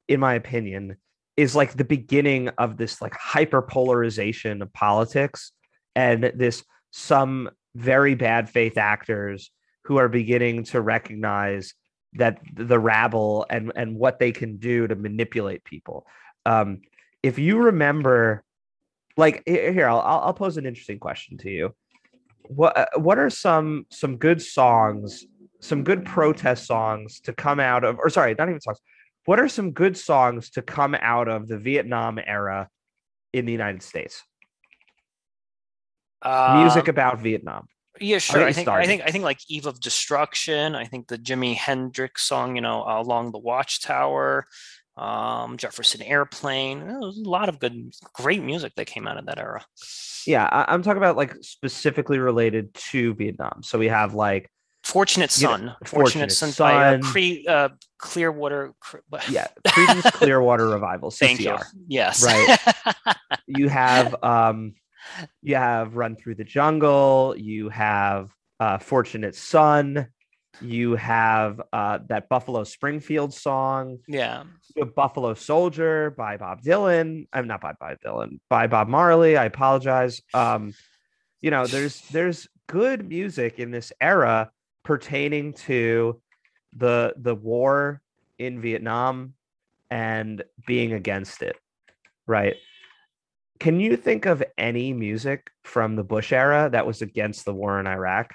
[0.08, 0.96] in my opinion
[1.36, 5.52] is like the beginning of this like hyper polarization of politics
[5.94, 9.50] and this some very bad faith actors
[9.84, 11.74] who are beginning to recognize
[12.14, 16.06] that the rabble and and what they can do to manipulate people.
[16.44, 16.80] Um,
[17.22, 18.42] if you remember,
[19.16, 21.74] like here, I'll I'll pose an interesting question to you.
[22.48, 25.24] What uh, what are some some good songs,
[25.60, 28.78] some good protest songs to come out of, or sorry, not even songs.
[29.26, 32.68] What are some good songs to come out of the Vietnam era
[33.32, 34.22] in the United States?
[36.22, 37.66] Um, Music about Vietnam.
[38.00, 38.44] Yeah, sure.
[38.44, 40.74] I think I think I think like Eve of Destruction.
[40.74, 44.46] I think the Jimi Hendrix song, you know, along the Watchtower,
[45.00, 46.86] um, Jefferson Airplane.
[46.86, 49.64] There was a lot of good, great music that came out of that era.
[50.26, 53.62] Yeah, I, I'm talking about like specifically related to Vietnam.
[53.62, 54.50] So we have like
[54.84, 57.12] Fortunate You know, Son, Fortunate Fortunate Son, by uh, Son.
[57.12, 58.74] Cre- uh, Clearwater.
[59.30, 61.50] Yeah, Creedence Clearwater Revival, Thank you.
[61.50, 61.64] CCR.
[61.88, 62.22] Yes.
[62.22, 62.58] Right.
[63.52, 64.74] You have um,
[65.42, 67.34] you have Run Through the Jungle.
[67.36, 70.06] You have uh, Fortunate Son.
[70.60, 73.98] You have uh, that Buffalo Springfield song.
[74.06, 74.44] yeah.
[74.94, 77.26] Buffalo Soldier by Bob Dylan.
[77.32, 79.36] I'm not by Bob Dylan, by Bob Marley.
[79.36, 80.22] I apologize.
[80.32, 80.74] Um,
[81.40, 84.50] you know, there's there's good music in this era
[84.84, 86.20] pertaining to
[86.76, 88.00] the the war
[88.38, 89.34] in Vietnam
[89.90, 91.56] and being against it,
[92.26, 92.54] right?
[93.58, 97.78] Can you think of any music from the Bush era that was against the war
[97.80, 98.32] in Iraq?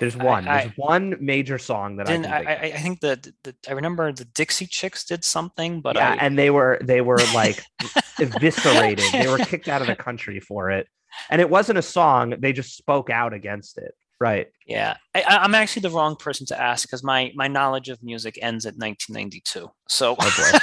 [0.00, 0.48] There's one.
[0.48, 2.52] I- There's one major song that I I, can think I?
[2.74, 3.28] I think that
[3.68, 7.20] I remember the Dixie Chicks did something, but yeah, I, and they were they were
[7.34, 7.62] like
[8.18, 9.04] eviscerated.
[9.12, 10.86] They were kicked out of the country for it,
[11.30, 12.34] and it wasn't a song.
[12.38, 13.92] They just spoke out against it.
[14.20, 14.46] Right.
[14.66, 18.02] Yeah, I, I- I'm actually the wrong person to ask because my my knowledge of
[18.02, 19.68] music ends at 1992.
[19.88, 20.58] So Oh,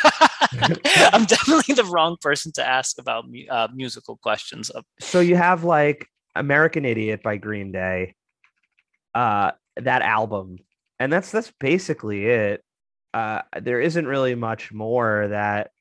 [1.13, 4.69] I'm definitely the wrong person to ask about uh, musical questions.
[4.69, 8.15] Of, So you have like American Idiot by Green Day,
[9.13, 10.57] uh, that album,
[10.99, 12.63] and that's that's basically it.
[13.13, 15.71] Uh, there isn't really much more that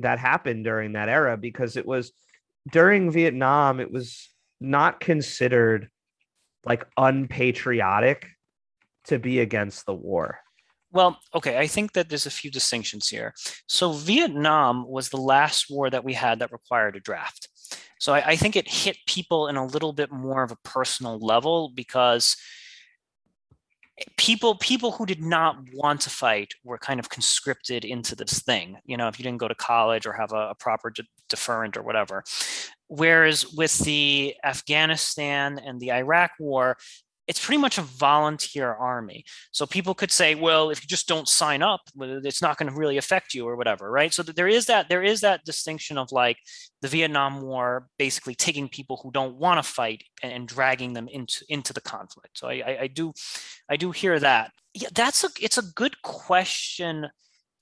[0.00, 2.12] that happened during that era because it was
[2.70, 3.80] during Vietnam.
[3.80, 4.30] It was
[4.60, 5.88] not considered
[6.64, 8.26] like unpatriotic
[9.04, 10.38] to be against the war.
[10.90, 13.34] Well, okay, I think that there's a few distinctions here.
[13.66, 17.48] So Vietnam was the last war that we had that required a draft.
[17.98, 21.18] So I, I think it hit people in a little bit more of a personal
[21.18, 22.36] level because
[24.16, 28.76] people people who did not want to fight were kind of conscripted into this thing
[28.84, 31.76] you know if you didn't go to college or have a, a proper de- deferent
[31.76, 32.22] or whatever
[32.86, 36.76] whereas with the afghanistan and the iraq war
[37.28, 41.28] it's pretty much a volunteer army so people could say well if you just don't
[41.28, 44.66] sign up it's not going to really affect you or whatever right so there is
[44.66, 46.38] that there is that distinction of like
[46.82, 51.44] the vietnam war basically taking people who don't want to fight and, dragging them into
[51.50, 53.12] into the conflict so I, I i do
[53.68, 54.52] I do hear that.
[54.74, 57.08] Yeah, that's a it's a good question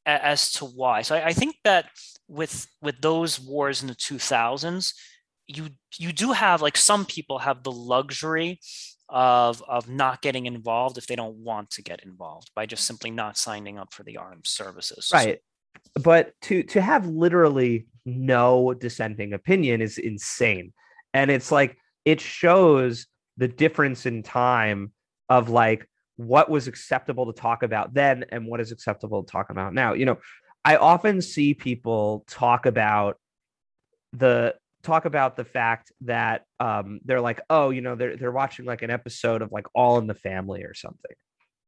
[0.04, 1.02] as to why.
[1.02, 1.86] So I, I think that
[2.28, 4.92] with with those wars in the 2000s,
[5.46, 8.60] you you do have like some people have the luxury
[9.08, 13.10] of of not getting involved if they don't want to get involved by just simply
[13.10, 15.10] not signing up for the armed services.
[15.12, 15.38] Right.
[15.94, 20.72] But to to have literally no dissenting opinion is insane.
[21.14, 24.92] And it's like it shows the difference in time
[25.28, 29.50] of like what was acceptable to talk about then and what is acceptable to talk
[29.50, 29.92] about now.
[29.92, 30.18] You know
[30.66, 33.18] i often see people talk about
[34.12, 34.54] the
[34.86, 38.82] talk about the fact that um they're like oh you know they're they're watching like
[38.82, 41.16] an episode of like all in the family or something.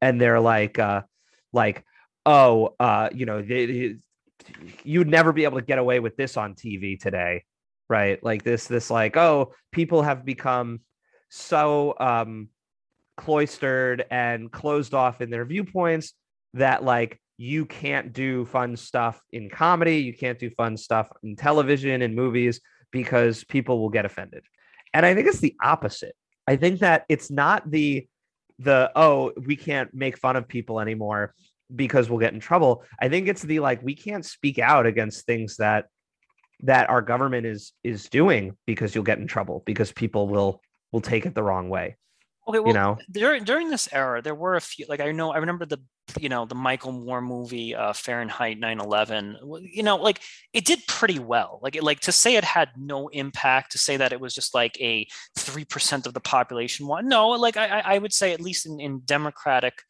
[0.01, 1.03] And they're like uh
[1.53, 1.85] like
[2.25, 3.97] oh uh you know they, they-
[4.85, 7.43] you'd never be able to get away with this on tv today
[7.89, 8.23] right?
[8.23, 10.81] Like this this like oh people have become
[11.31, 12.49] so um
[13.17, 16.13] cloistered and closed off in their viewpoints
[16.55, 21.37] that like you can't do fun stuff in comedy you can't do fun stuff in
[21.37, 24.45] television and movies because people will get offended.
[24.95, 26.15] And i think it's the opposite.
[26.47, 28.07] I think that it's not the
[28.59, 31.35] the oh we can't make fun of people anymore
[31.75, 32.85] because we'll get in trouble.
[33.01, 35.87] I think it's the like we can't speak out against things that
[36.63, 41.03] that our government is is doing because you'll get in trouble because people will will
[41.03, 41.97] take it the wrong way
[42.49, 42.97] Okay, well, you know?
[43.11, 44.87] during during this era, there were a few.
[44.89, 45.81] Like I know, I remember the
[46.19, 49.37] you know the Michael Moore movie uh, Fahrenheit 9/11.
[49.73, 50.21] You know, like
[50.53, 51.61] it did pretty well.
[51.63, 54.55] Like it, like to say it had no impact, to say that it was just
[54.55, 56.87] like a three percent of the population.
[56.87, 59.83] One, no, like I I would say at least in in Democratic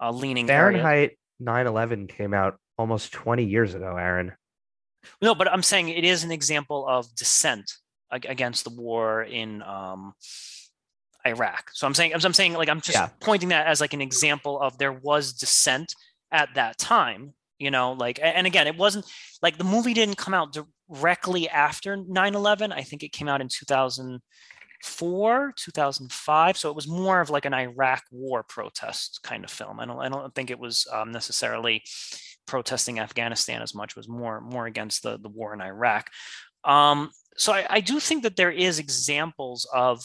[0.00, 4.32] uh, leaning fahrenheit 9-11 came out almost 20 years ago, Aaron.
[5.22, 7.72] No, but I'm saying it is an example of dissent
[8.10, 10.14] against the war in um,
[11.26, 11.70] Iraq.
[11.72, 13.08] So I'm saying, I'm saying, like, I'm just yeah.
[13.20, 15.94] pointing that as like an example of there was dissent
[16.30, 17.34] at that time.
[17.58, 19.06] You know, like, and again, it wasn't
[19.40, 20.54] like the movie didn't come out
[20.90, 22.70] directly after 9/11.
[22.72, 26.58] I think it came out in 2004, 2005.
[26.58, 29.80] So it was more of like an Iraq War protest kind of film.
[29.80, 31.82] I don't, I don't think it was um, necessarily
[32.46, 33.92] protesting Afghanistan as much.
[33.92, 36.10] It was more, more against the the war in Iraq.
[36.64, 40.02] Um, so I, I do think that there is examples of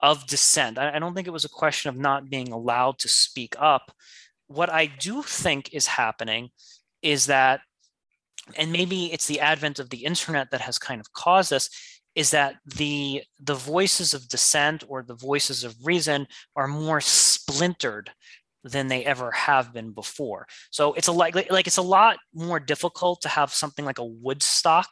[0.00, 0.78] of dissent.
[0.78, 3.92] I, I don't think it was a question of not being allowed to speak up.
[4.46, 6.50] What I do think is happening
[7.02, 7.60] is that,
[8.56, 11.68] and maybe it's the advent of the internet that has kind of caused this,
[12.14, 18.10] is that the the voices of dissent or the voices of reason are more splintered
[18.64, 20.46] than they ever have been before.
[20.70, 24.04] So it's a like like it's a lot more difficult to have something like a
[24.04, 24.88] Woodstock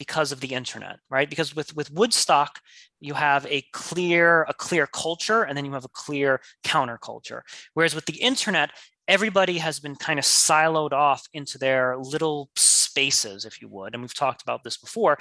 [0.00, 1.30] because of the internet right?
[1.30, 2.58] Because with with woodstock
[3.00, 7.42] you have a clear a clear culture and then you have a clear counterculture.
[7.74, 8.70] Whereas with the internet
[9.06, 14.02] everybody has been kind of siloed off into their little spaces if you would and
[14.02, 15.18] we've talked about this before.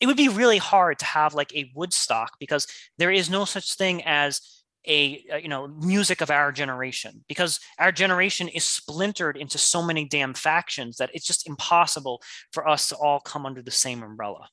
[0.00, 2.66] It would be really hard to have like a woodstock because
[2.98, 7.60] there is no such thing as a, uh, you know music of our generation because
[7.78, 12.88] our generation is splintered into so many damn factions that it's just impossible for us
[12.88, 14.48] to all come under the same umbrella.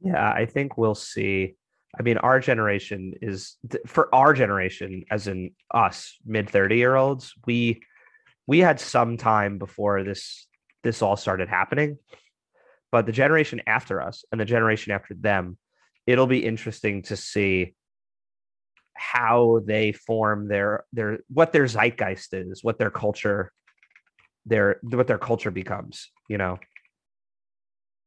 [0.00, 1.54] Yeah i think we'll see.
[1.98, 3.56] I mean our generation is
[3.86, 7.82] for our generation as in us mid 30 year olds we
[8.46, 10.46] we had some time before this
[10.82, 11.96] this all started happening.
[12.92, 15.56] But the generation after us and the generation after them
[16.06, 17.74] it'll be interesting to see
[18.96, 23.52] how they form their their what their zeitgeist is, what their culture
[24.46, 26.58] their what their culture becomes, you know.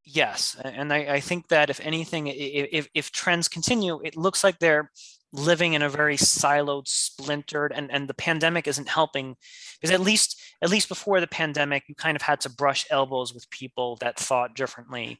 [0.04, 4.60] Yes, and I, I think that if anything, if if trends continue, it looks like
[4.60, 4.90] they're
[5.34, 9.36] living in a very siloed splintered and and the pandemic isn't helping
[9.80, 13.34] because at least at least before the pandemic you kind of had to brush elbows
[13.34, 15.20] with people that thought differently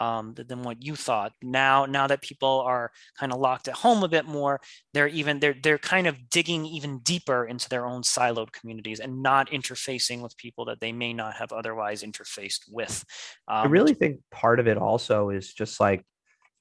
[0.00, 1.32] um, than what you thought.
[1.40, 4.60] Now now that people are kind of locked at home a bit more
[4.92, 9.22] they're even they're they're kind of digging even deeper into their own siloed communities and
[9.22, 13.04] not interfacing with people that they may not have otherwise interfaced with
[13.48, 16.04] um, i really think part of it also is just like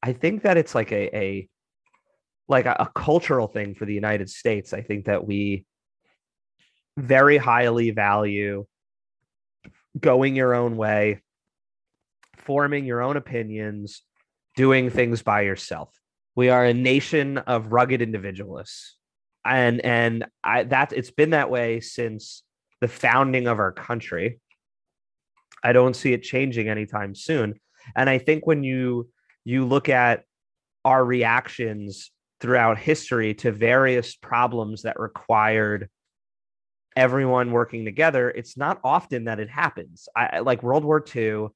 [0.01, 1.47] i think that it's like a, a
[2.47, 4.73] like a, cultural thing for the United States.
[4.73, 5.65] I think that we
[6.97, 8.65] very highly value
[9.99, 11.21] going your own way,
[12.37, 14.01] forming your own opinions,
[14.55, 15.93] doing things by yourself.
[16.35, 18.97] We are a nation of rugged individualists.
[19.45, 22.43] And and I that it's been that way since
[22.81, 24.39] the founding of our country.
[25.63, 27.55] I don't see it changing anytime soon.
[27.95, 29.09] And I think when you
[29.43, 30.23] you look at
[30.85, 32.11] our reactions
[32.43, 35.89] throughout history to various problems that required
[36.97, 40.09] everyone working together it's not often that it happens.
[40.13, 41.47] I like world war ii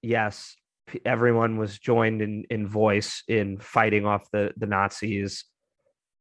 [0.00, 0.56] yes
[1.04, 5.44] everyone was joined in in voice in fighting off the the nazis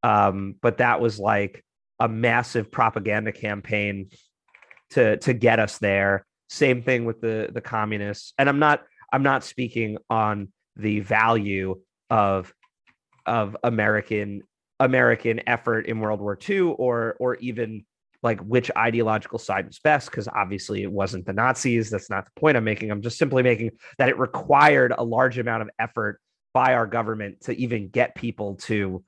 [0.04, 1.64] um but that was like
[2.02, 4.10] a massive propaganda campaign
[4.90, 6.26] to to get us there.
[6.50, 8.34] Same thing with the the communists.
[8.38, 11.80] And i'm not i'm not speaking on the value
[12.10, 12.54] of
[13.26, 14.44] of American
[14.80, 17.86] American effort in World War II, or or even
[18.24, 21.90] like which ideological side was best, because obviously it wasn't the Nazis.
[21.90, 22.92] That's not the point I'm making.
[22.92, 26.20] I'm just simply making that it required a large amount of effort
[26.54, 29.04] by our government to even get people to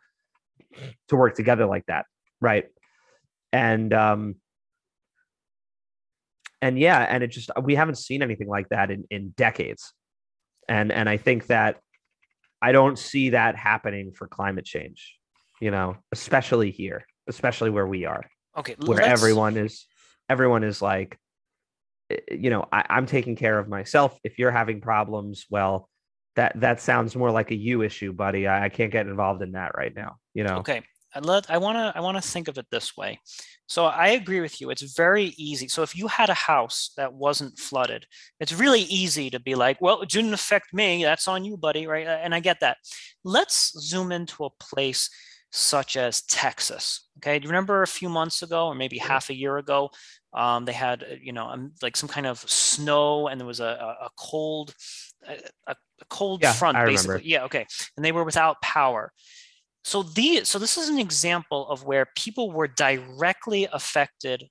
[1.08, 2.06] to work together like that,
[2.41, 2.65] right?
[3.52, 4.36] And um
[6.62, 9.93] and yeah, and it just we haven't seen anything like that in in decades.
[10.69, 11.78] And and I think that
[12.63, 15.17] I don't see that happening for climate change,
[15.60, 18.23] you know, especially here, especially where we are.
[18.58, 18.78] Okay.
[18.86, 19.86] Where everyone is,
[20.30, 21.19] everyone is like,
[22.10, 24.17] eh, you know, I, I'm taking care of myself.
[24.23, 25.90] If you're having problems, well,
[26.38, 28.48] that that sounds more like a you issue, buddy.
[28.48, 30.15] I, I can't get involved in that right now.
[30.33, 30.60] You know.
[30.60, 30.83] Okay.
[31.16, 33.20] I let I want to I want to think of it this way.
[33.68, 34.70] So I agree with you.
[34.70, 35.68] It's very easy.
[35.68, 38.06] So if you had a house that wasn't flooded,
[38.40, 41.04] it's really easy to be like, well, it didn't affect me.
[41.04, 42.06] That's on you, buddy, right?
[42.06, 42.78] And I get that.
[43.24, 45.10] Let's zoom into a place
[45.52, 47.08] such as Texas.
[47.18, 49.92] Okay, do you remember a few months ago, or maybe half a year ago,
[50.34, 53.60] um, they had uh, you know um, like some kind of snow, and there was
[53.60, 54.74] a, a cold,
[55.28, 55.38] a,
[55.68, 55.76] a
[56.10, 57.14] cold yeah, front, I basically.
[57.14, 57.28] Remember.
[57.28, 59.14] Yeah, okay, and they were without power
[59.84, 64.50] so the so this is an example of where people were directly affected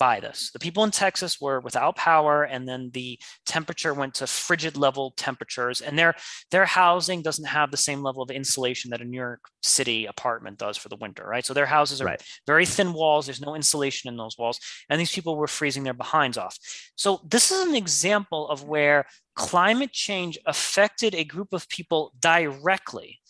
[0.00, 0.50] by this.
[0.50, 5.12] The people in Texas were without power, and then the temperature went to frigid level
[5.16, 6.14] temperatures, and their
[6.50, 10.58] their housing doesn't have the same level of insulation that a New York City apartment
[10.58, 11.44] does for the winter, right?
[11.44, 12.22] So their houses are right.
[12.46, 13.26] very thin walls.
[13.26, 14.58] There's no insulation in those walls,
[14.88, 16.58] and these people were freezing their behinds off.
[16.96, 19.04] So this is an example of where
[19.36, 23.20] climate change affected a group of people directly,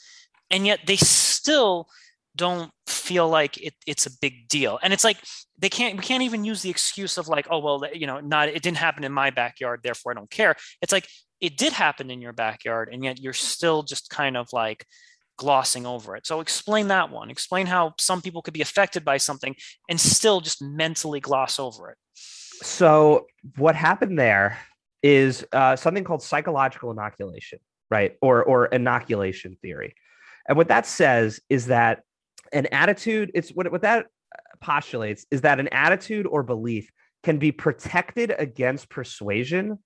[0.51, 1.89] and yet they still
[2.37, 4.79] don't feel like it, it's a big deal.
[4.83, 5.19] And it's like
[5.59, 8.49] they can't we can't even use the excuse of like oh well you know not
[8.49, 10.57] it didn't happen in my backyard therefore i don't care.
[10.81, 11.09] It's like
[11.41, 14.85] it did happen in your backyard and yet you're still just kind of like
[15.37, 16.27] glossing over it.
[16.27, 17.31] So explain that one.
[17.31, 19.57] Explain how some people could be affected by something
[19.89, 21.97] and still just mentally gloss over it.
[22.63, 23.27] So
[23.57, 24.59] what happened there
[25.03, 27.59] is uh, something called psychological inoculation
[27.91, 28.17] right?
[28.23, 29.95] Or or inoculation theory
[30.51, 32.03] and what that says is that
[32.53, 34.07] an attitude it's what, what that
[34.61, 36.91] postulates is that an attitude or belief
[37.23, 39.79] can be protected against persuasion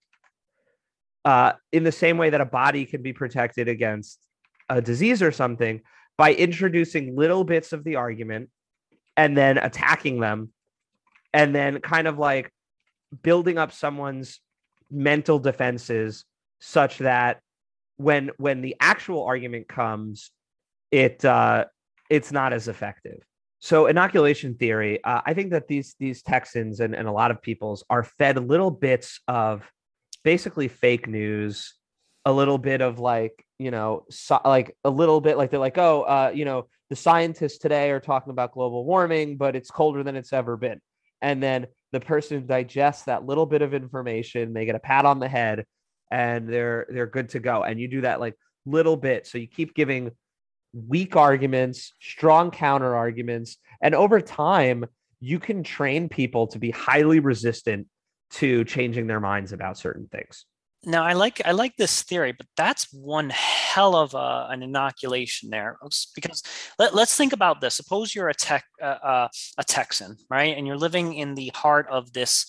[1.26, 4.18] uh, in the same way that a body can be protected against
[4.70, 5.82] a disease or something
[6.16, 8.48] by introducing little bits of the argument
[9.18, 10.50] and then attacking them
[11.34, 12.50] and then kind of like
[13.22, 14.40] building up someone's
[14.90, 16.24] mental defenses
[16.58, 17.40] such that
[17.98, 20.30] when when the actual argument comes
[20.94, 21.64] it uh
[22.08, 23.20] it's not as effective.
[23.58, 27.42] So inoculation theory, uh, I think that these these Texans and, and a lot of
[27.42, 29.68] people's are fed little bits of
[30.22, 31.74] basically fake news,
[32.24, 35.78] a little bit of like you know so, like a little bit like they're like
[35.78, 40.04] oh uh, you know the scientists today are talking about global warming, but it's colder
[40.04, 40.80] than it's ever been,
[41.22, 45.18] and then the person digests that little bit of information, they get a pat on
[45.18, 45.64] the head,
[46.12, 47.64] and they're they're good to go.
[47.64, 48.34] And you do that like
[48.64, 50.12] little bit, so you keep giving
[50.74, 54.86] weak arguments, strong counter arguments, and over time,
[55.20, 57.86] you can train people to be highly resistant
[58.32, 60.44] to changing their minds about certain things.
[60.86, 65.48] Now, I like I like this theory, but that's one hell of a, an inoculation
[65.48, 65.78] there.
[66.14, 66.42] Because
[66.78, 67.74] let, us think about this.
[67.74, 71.86] Suppose you're a tech uh, uh, a Texan, right, and you're living in the heart
[71.90, 72.46] of this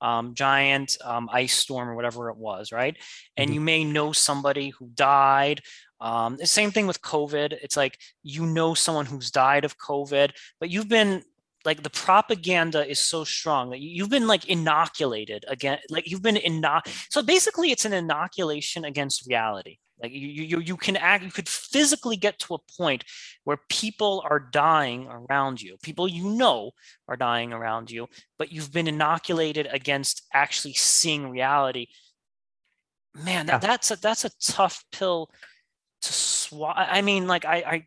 [0.00, 2.96] um, giant um, ice storm or whatever it was, right?
[3.36, 3.54] And mm-hmm.
[3.54, 5.62] you may know somebody who died
[6.00, 7.52] um, the same thing with COVID.
[7.62, 10.30] It's like you know someone who's died of COVID,
[10.60, 11.22] but you've been
[11.64, 15.78] like the propaganda is so strong that you've been like inoculated again.
[15.90, 16.82] Like you've been inoc.
[17.10, 19.78] So basically, it's an inoculation against reality.
[20.00, 21.24] Like you, you, you can act.
[21.24, 23.04] You could physically get to a point
[23.44, 25.76] where people are dying around you.
[25.82, 26.70] People you know
[27.08, 28.06] are dying around you,
[28.38, 31.88] but you've been inoculated against actually seeing reality.
[33.14, 33.58] Man, that, yeah.
[33.58, 35.30] that's a that's a tough pill
[36.02, 36.76] to swat.
[36.76, 37.86] I mean, like I, I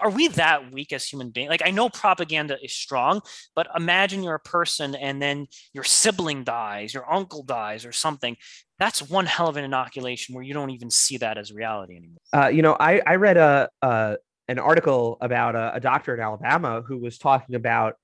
[0.00, 1.50] are we that weak as human beings?
[1.50, 3.20] Like I know propaganda is strong,
[3.54, 8.36] but imagine you're a person and then your sibling dies, your uncle dies, or something.
[8.78, 12.18] That's one hell of an inoculation where you don't even see that as reality anymore.
[12.32, 14.16] Uh, you know, I I read a, a
[14.48, 17.94] an article about a, a, doctor in Alabama who was talking about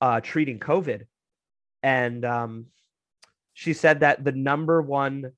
[0.00, 1.02] uh, treating COVID,
[1.82, 2.66] and um,
[3.54, 5.32] she said that the number one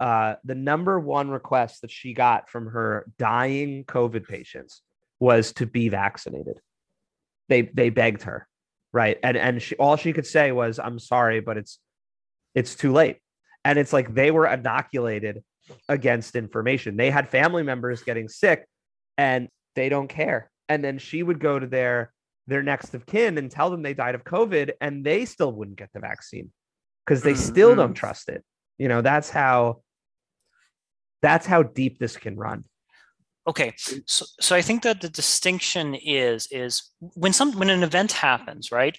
[0.00, 4.82] uh, the number one request that she got from her dying COVID patients
[5.20, 6.58] was to be vaccinated.
[7.48, 8.48] They they begged her,
[8.92, 9.18] right?
[9.22, 11.78] And and she all she could say was, "I'm sorry, but it's
[12.54, 13.18] it's too late."
[13.64, 15.44] And it's like they were inoculated
[15.88, 16.96] against information.
[16.96, 18.66] They had family members getting sick,
[19.16, 20.50] and they don't care.
[20.68, 22.12] And then she would go to their
[22.48, 25.78] their next of kin and tell them they died of COVID, and they still wouldn't
[25.78, 26.50] get the vaccine
[27.06, 27.78] because they still mm-hmm.
[27.78, 28.44] don't trust it.
[28.78, 29.82] You know, that's how
[31.20, 32.64] that's how deep this can run.
[33.46, 33.74] Okay,
[34.06, 38.70] so so I think that the distinction is is when some when an event happens,
[38.70, 38.96] right?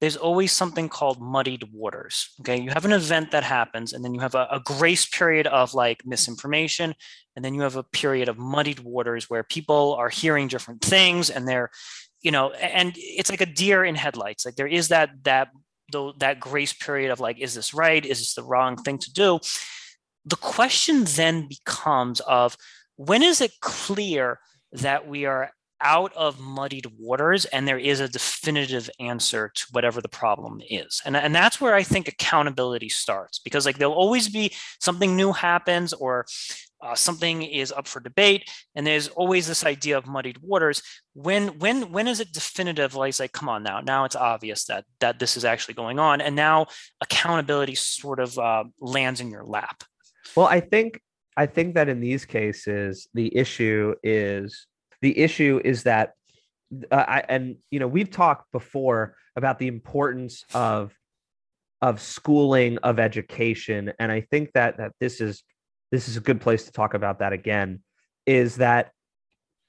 [0.00, 2.28] There's always something called muddied waters.
[2.40, 5.46] Okay, you have an event that happens, and then you have a, a grace period
[5.46, 6.94] of like misinformation,
[7.34, 11.30] and then you have a period of muddied waters where people are hearing different things,
[11.30, 11.70] and they're,
[12.20, 14.44] you know, and it's like a deer in headlights.
[14.44, 15.48] Like there is that that
[15.90, 18.04] though that grace period of like, is this right?
[18.04, 19.40] Is this the wrong thing to do?
[20.26, 22.56] the question then becomes of
[22.96, 24.40] when is it clear
[24.72, 30.00] that we are out of muddied waters and there is a definitive answer to whatever
[30.00, 34.28] the problem is and, and that's where i think accountability starts because like there'll always
[34.28, 36.24] be something new happens or
[36.82, 40.82] uh, something is up for debate and there's always this idea of muddied waters.
[41.14, 43.80] When when when is it definitive like say come on now.
[43.80, 46.66] Now it's obvious that that this is actually going on and now
[47.00, 49.84] accountability sort of uh, lands in your lap.
[50.34, 51.00] Well, I think
[51.36, 54.66] I think that in these cases the issue is
[55.00, 56.12] the issue is that
[56.90, 60.92] uh, I, and you know we've talked before about the importance of
[61.82, 65.44] of schooling of education and i think that that this is
[65.96, 67.80] this is a good place to talk about that again
[68.26, 68.92] is that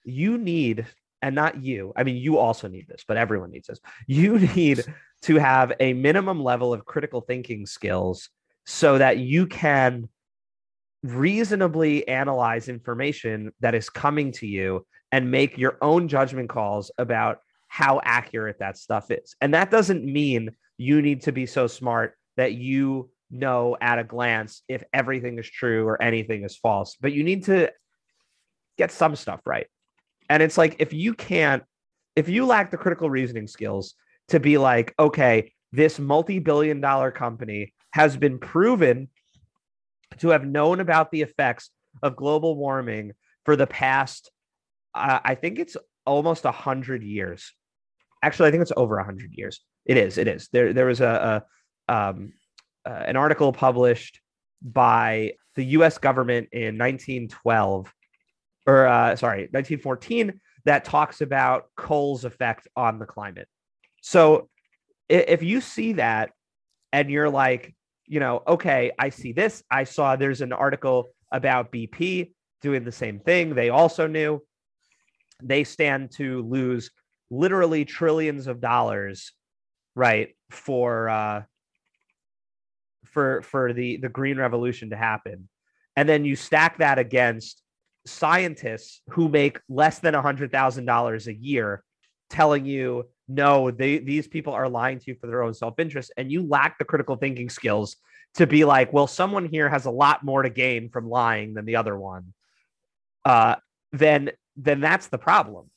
[0.04, 0.86] you need
[1.22, 4.84] and not you i mean you also need this but everyone needs this you need
[5.22, 8.30] to have a minimum level of critical thinking skills
[8.66, 10.10] so that you can
[11.04, 17.40] reasonably analyze information that is coming to you and make your own judgment calls about
[17.68, 19.36] how accurate that stuff is.
[19.42, 24.04] And that doesn't mean you need to be so smart that you know at a
[24.04, 27.72] glance if everything is true or anything is false, but you need to
[28.78, 29.68] get some stuff right.
[30.30, 31.64] And it's like if you can't,
[32.16, 33.96] if you lack the critical reasoning skills
[34.30, 39.10] to be like, okay, this multi billion dollar company has been proven
[40.20, 41.70] to have known about the effects
[42.02, 43.14] of global warming
[43.46, 44.32] for the past,
[44.94, 47.54] uh, I think it's almost a hundred years.
[48.24, 49.62] Actually, I think it's over a hundred years.
[49.86, 50.18] It is.
[50.18, 50.50] It is.
[50.52, 51.44] There, there was a,
[51.88, 52.34] a um,
[52.88, 54.22] uh, an article published
[54.62, 55.98] by the U.S.
[55.98, 57.94] government in 1912,
[58.66, 63.48] or uh, sorry, 1914, that talks about coal's effect on the climate.
[64.02, 64.50] So,
[65.10, 66.32] if you see that,
[66.94, 67.76] and you're like,
[68.06, 69.64] you know, okay, I see this.
[69.70, 72.32] I saw there's an article about BP
[72.62, 73.54] doing the same thing.
[73.54, 74.42] They also knew
[75.44, 76.92] they stand to lose
[77.30, 79.34] literally trillions of dollars,
[79.96, 81.44] right, for uh,
[83.18, 85.50] for for the the green revolution to happen,
[85.96, 87.64] and then you stack that against
[88.06, 91.84] scientists who make less than a hundred thousand dollars a year,
[92.30, 96.32] telling you no, they these people are lying to you for their own self-interest, and
[96.32, 97.96] you lack the critical thinking skills
[98.36, 101.66] to be like, well, someone here has a lot more to gain from lying than
[101.66, 102.36] the other one.
[103.26, 103.56] Uh,
[103.94, 105.72] then then that's the problem.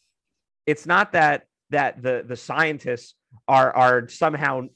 [0.67, 3.15] It's not that that the the scientists
[3.49, 4.67] are are somehow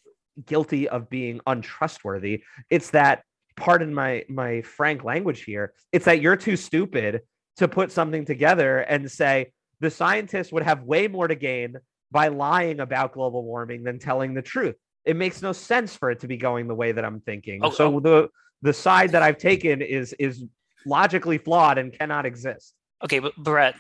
[0.47, 2.43] guilty of being untrustworthy.
[2.71, 3.23] It's that
[3.57, 5.73] pardon my my frank language here.
[5.93, 7.23] It's that you're too stupid
[7.57, 11.77] to put something together and say the scientists would have way more to gain
[12.11, 14.77] by lying about global warming than telling the truth.
[15.05, 17.61] It makes no sense for it to be going the way that I'm thinking.
[17.63, 18.01] Oh, so oh.
[18.01, 18.29] the
[18.63, 20.45] the side that I've taken is is
[20.87, 22.75] logically flawed and cannot exist.
[23.03, 23.75] Okay, but Brett,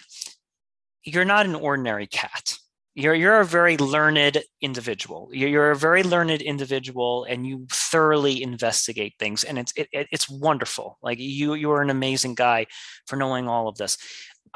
[1.04, 2.58] you're not an ordinary cat.
[2.94, 5.28] You're you're a very learned individual.
[5.32, 10.98] You're, a very learned individual, and you thoroughly investigate things, and it's it, it's wonderful.
[11.02, 12.66] Like you you are an amazing guy
[13.06, 13.98] for knowing all of this.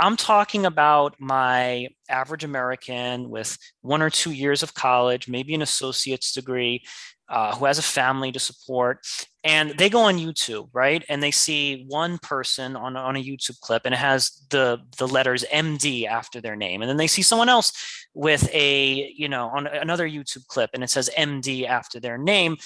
[0.00, 5.62] I'm talking about my average American with one or two years of college, maybe an
[5.62, 6.84] associate's degree,
[7.28, 9.06] uh, who has a family to support,
[9.44, 11.04] and they go on YouTube, right?
[11.08, 15.06] And they see one person on, on a YouTube clip, and it has the the
[15.06, 17.72] letters MD after their name, and then they see someone else
[18.14, 22.56] with a you know on another YouTube clip, and it says MD after their name,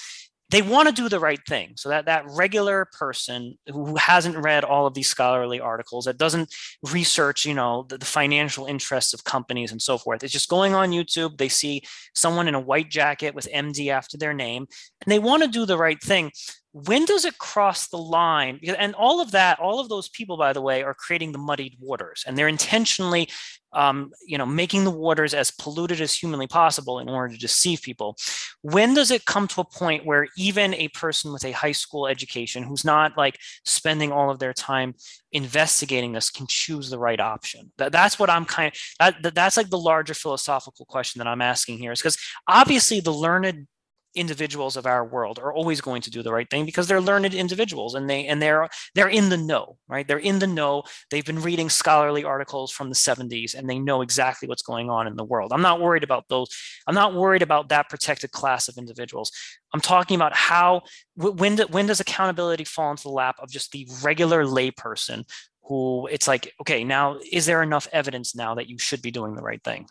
[0.52, 1.72] they want to do the right thing.
[1.76, 6.54] So that that regular person who hasn't read all of these scholarly articles that doesn't
[6.92, 10.22] research you know the, the, financial interests of companies and so forth.
[10.22, 11.82] Is just going on youtube they see
[12.14, 14.66] someone in a white jacket with md after their name
[15.00, 16.30] and they want to do the right thing
[16.72, 18.58] when does it cross the line?
[18.78, 21.76] And all of that all of those people by the way are creating the muddied
[21.78, 23.28] waters and they're intentionally
[23.74, 27.82] um, you know making the waters as polluted as humanly possible in order to deceive
[27.82, 28.16] people.
[28.62, 32.06] When does it come to a point where even a person with a high school
[32.06, 34.94] education who's not like spending all of their time
[35.32, 37.72] investigating this can choose the right option?
[37.78, 41.42] That, that's what i'm kind of that, that's like the larger philosophical question that i'm
[41.42, 43.66] asking here is because obviously the learned
[44.14, 47.34] individuals of our world are always going to do the right thing because they're learned
[47.34, 50.08] individuals and they and they're they're in the know right?
[50.08, 50.84] They're in the know.
[51.10, 55.06] They've been reading scholarly articles from the 70s and they know exactly what's going on
[55.06, 55.52] in the world.
[55.52, 56.48] I'm not worried about those
[56.86, 59.30] i'm not worried about that protected class of individuals.
[59.74, 60.82] I'm talking about how
[61.14, 65.24] when when does accountability fall into the lap of just the regular layperson
[65.64, 69.34] who it's like okay now is there enough evidence now that you should be doing
[69.34, 69.86] the right thing?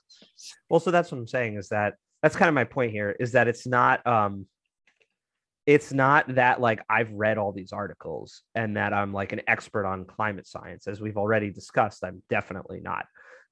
[0.70, 3.34] Well so that's what i'm saying is that that's kind of my point here is
[3.34, 4.46] that it's not um
[5.66, 9.86] it's not that like I've read all these articles and that I'm like an expert
[9.86, 13.06] on climate science as we've already discussed I'm definitely not.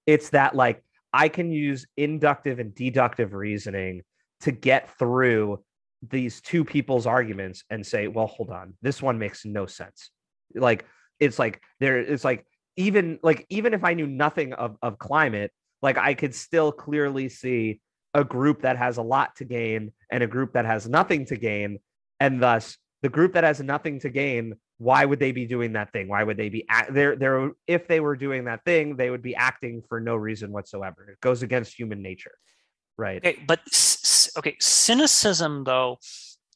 [0.07, 4.01] It's that like I can use inductive and deductive reasoning
[4.41, 5.63] to get through
[6.09, 10.09] these two people's arguments and say well hold on this one makes no sense.
[10.55, 10.85] Like
[11.19, 12.45] it's like there it's like
[12.75, 15.51] even like even if I knew nothing of of climate
[15.81, 17.81] like I could still clearly see
[18.13, 21.37] a group that has a lot to gain and a group that has nothing to
[21.37, 21.79] gain.
[22.19, 25.91] And thus the group that has nothing to gain why would they be doing that
[25.91, 26.07] thing?
[26.07, 29.21] Why would they be act- there there if they were doing that thing they would
[29.21, 31.09] be acting for no reason whatsoever.
[31.11, 32.31] It goes against human nature.
[32.97, 33.17] Right.
[33.17, 33.59] Okay but
[34.37, 35.99] okay cynicism though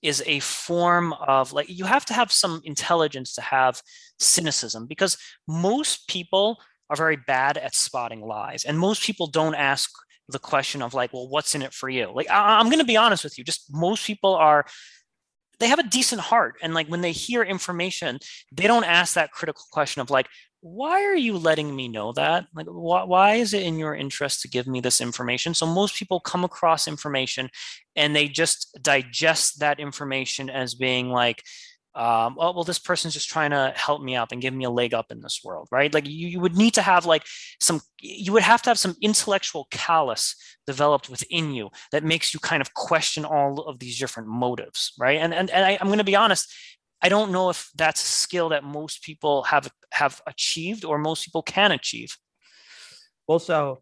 [0.01, 3.81] is a form of like you have to have some intelligence to have
[4.19, 9.89] cynicism because most people are very bad at spotting lies and most people don't ask
[10.33, 12.11] the question of like well what's in it for you?
[12.13, 14.65] Like I- i'm going to be honest with you just most people are
[15.59, 18.19] they have a decent heart and like when they hear information
[18.51, 20.27] they don't ask that critical question of like
[20.63, 22.47] why are you letting me know that?
[22.55, 25.53] Like wh- why is it in your interest to give me this information?
[25.53, 27.49] So most people come across information
[27.97, 31.43] and they just digest that information as being like
[31.95, 34.69] um, oh well this person's just trying to help me out and give me a
[34.69, 35.93] leg up in this world right?
[35.93, 37.23] Like you, you would need to have like
[37.59, 40.35] some you would have to have some intellectual callus
[40.65, 45.19] developed within you that makes you kind of question all of these different motives right?
[45.19, 46.53] And and, and I, i'm going to be honest
[47.01, 51.23] i don't know if that's a skill that most people have have achieved or most
[51.25, 52.17] people can achieve.
[53.27, 53.81] Also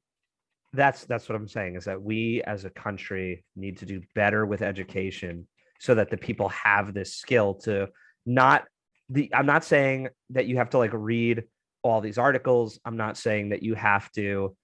[0.74, 4.46] that's that's what i'm saying is that we as a country need to do better
[4.46, 5.46] with education
[5.82, 7.90] so that the people have this skill to
[8.26, 8.66] not
[9.10, 11.44] the i'm not saying that you have to like read
[11.84, 12.80] all these articles.
[12.86, 14.56] I'm not saying that you have to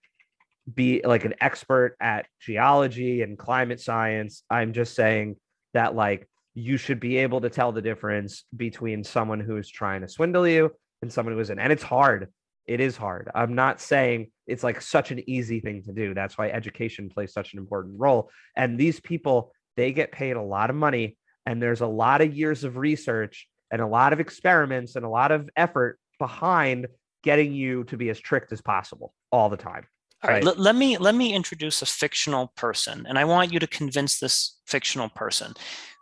[0.74, 4.44] be like an expert at geology and climate science.
[4.50, 5.38] I'm just saying
[5.74, 10.08] that like you should be able to tell the difference between someone who's trying to
[10.08, 11.60] swindle you and someone who isn't.
[11.60, 12.28] And it's hard.
[12.66, 13.30] It is hard.
[13.34, 16.14] I'm not saying it's like such an easy thing to do.
[16.14, 18.30] That's why education plays such an important role.
[18.58, 21.16] And these people they get paid a lot of money
[21.46, 25.10] and there's a lot of years of research and a lot of experiments and a
[25.10, 26.88] lot of effort behind
[27.24, 29.86] getting you to be as tricked as possible all the time
[30.24, 30.44] all right, Right.
[30.44, 34.20] let, let me let me introduce a fictional person and i want you to convince
[34.20, 35.54] this fictional person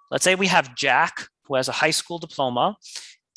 [0.09, 2.75] let's say we have jack who has a high school diploma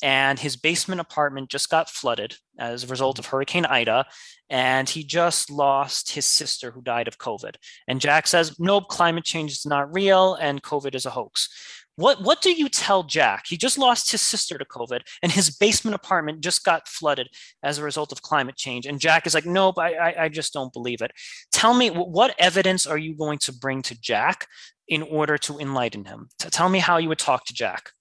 [0.01, 4.05] and his basement apartment just got flooded as a result of hurricane ida
[4.49, 7.55] and he just lost his sister who died of covid.
[7.87, 11.49] And jack says nope climate change is not real and covid is a hoax.
[11.95, 13.45] What what do you tell jack?
[13.47, 17.27] He just lost his sister to covid and his basement apartment just got flooded
[17.63, 18.85] as a result of climate change.
[18.85, 21.11] And jack is like nope i i, I just don't believe it.
[21.51, 24.47] Tell me what evidence are you going to bring to jack
[24.87, 26.29] in order to enlighten him?
[26.39, 27.91] Tell me how you would talk to jack.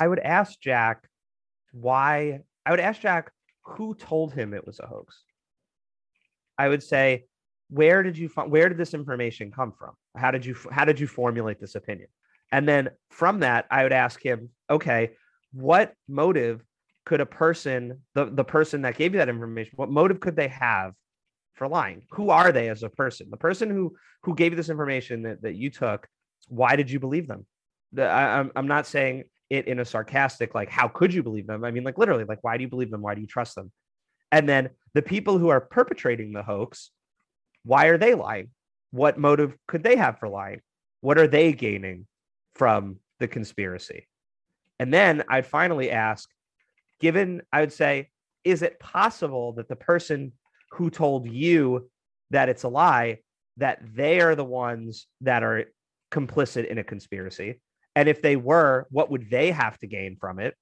[0.00, 1.08] I would ask jack
[1.72, 3.32] why i would ask jack
[3.64, 5.22] who told him it was a hoax
[6.62, 7.24] i would say
[7.72, 9.94] where did you find where did this information come from?
[10.14, 12.08] How did you how did you formulate this opinion?
[12.50, 15.12] And then from that i would ask him okay
[15.52, 16.62] what motive
[17.06, 17.80] could a person
[18.14, 20.92] the, the person that gave you that information what motive could they have
[21.54, 22.02] for lying?
[22.12, 23.28] Who are they as a person?
[23.30, 23.94] The person who
[24.24, 26.06] who gave you this information that, that you took
[26.48, 27.46] why did you believe them?
[27.92, 31.46] The, I, I'm, I'm not saying it in a sarcastic like how could you believe
[31.46, 31.64] them?
[31.64, 33.00] I mean like literally like why do you believe them?
[33.00, 33.72] Why do you trust them?
[34.30, 36.90] And then the people who are perpetrating the hoax
[37.64, 38.50] why are they lying?
[38.90, 40.60] What motive could they have for lying?
[41.00, 42.06] What are they gaining
[42.54, 44.08] from the conspiracy?
[44.78, 46.28] And then i'd finally ask
[46.98, 48.08] given i would say
[48.42, 50.32] is it possible that the person
[50.72, 51.88] who told you
[52.30, 53.18] that it's a lie
[53.58, 55.66] that they are the ones that are
[56.10, 57.60] complicit in a conspiracy?
[57.94, 60.56] And if they were what would they have to gain from it?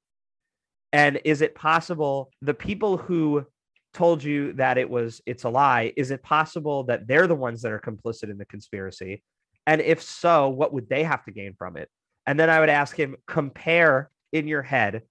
[0.92, 3.46] And is it possible the people who
[3.92, 7.62] told you that it was it's a lie is it possible that they're the ones
[7.62, 9.22] that are complicit in the conspiracy?
[9.66, 11.88] And if so what would they have to gain from it?
[12.26, 15.02] And then i would ask him compare in your head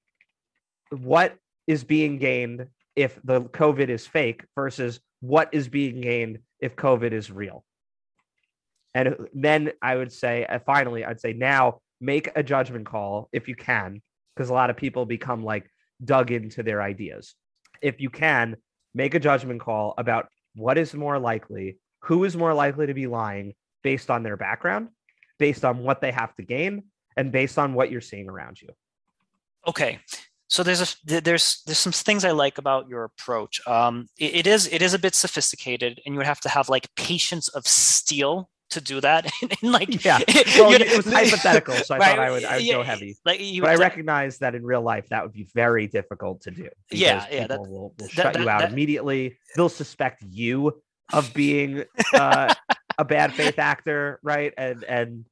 [0.91, 1.35] what
[1.67, 7.11] is being gained if the covid is fake versus what is being gained if covid
[7.11, 7.63] is real.
[8.93, 13.47] And then i would say uh, finally i'd say now make a judgment call if
[13.47, 14.01] you can
[14.35, 15.69] because a lot of people become like
[16.03, 17.35] dug into their ideas.
[17.81, 18.55] If you can
[18.93, 23.07] make a judgment call about what is more likely who is more likely to be
[23.07, 24.89] lying based on their background
[25.39, 26.83] based on what they have to gain
[27.17, 28.69] and based on what you're seeing around you.
[29.65, 29.99] Okay.
[30.47, 33.65] So there's a there's there's some things i like about your approach.
[33.67, 36.69] Um it, it is it is a bit sophisticated and you would have to have
[36.69, 39.29] like patience of steel to do that.
[39.41, 40.19] And, like Yeah.
[40.57, 43.17] well it was hypothetical so i Right, thought i would i would yeah, go heavy.
[43.25, 46.69] like but i recognize that in real life that would be very difficult to do
[46.91, 49.37] Yeah, yeah, that- people will, will that- shut that- you out that- immediately.
[49.55, 50.81] They'll suspect you
[51.13, 52.53] of being uh,
[52.97, 54.53] a bad faith actor right?
[54.57, 55.25] And and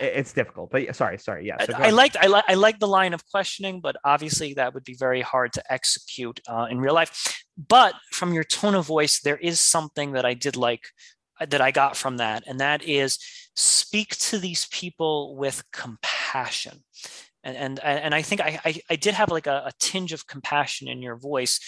[0.00, 0.70] it's difficult.
[0.70, 3.22] But sorry sorry yeah so I, I liked I, li- I like the line of
[3.30, 7.12] questioning, but obviously that would be very hard to execute uh, in real life.
[7.56, 10.84] But from your tone of voice, there is something that I did like
[11.46, 13.18] that I got from that, and that is
[13.54, 16.84] speak to these people with compassion.
[17.44, 20.26] And and and I think I I, I did have like a, a tinge of
[20.26, 21.60] compassion in your voice.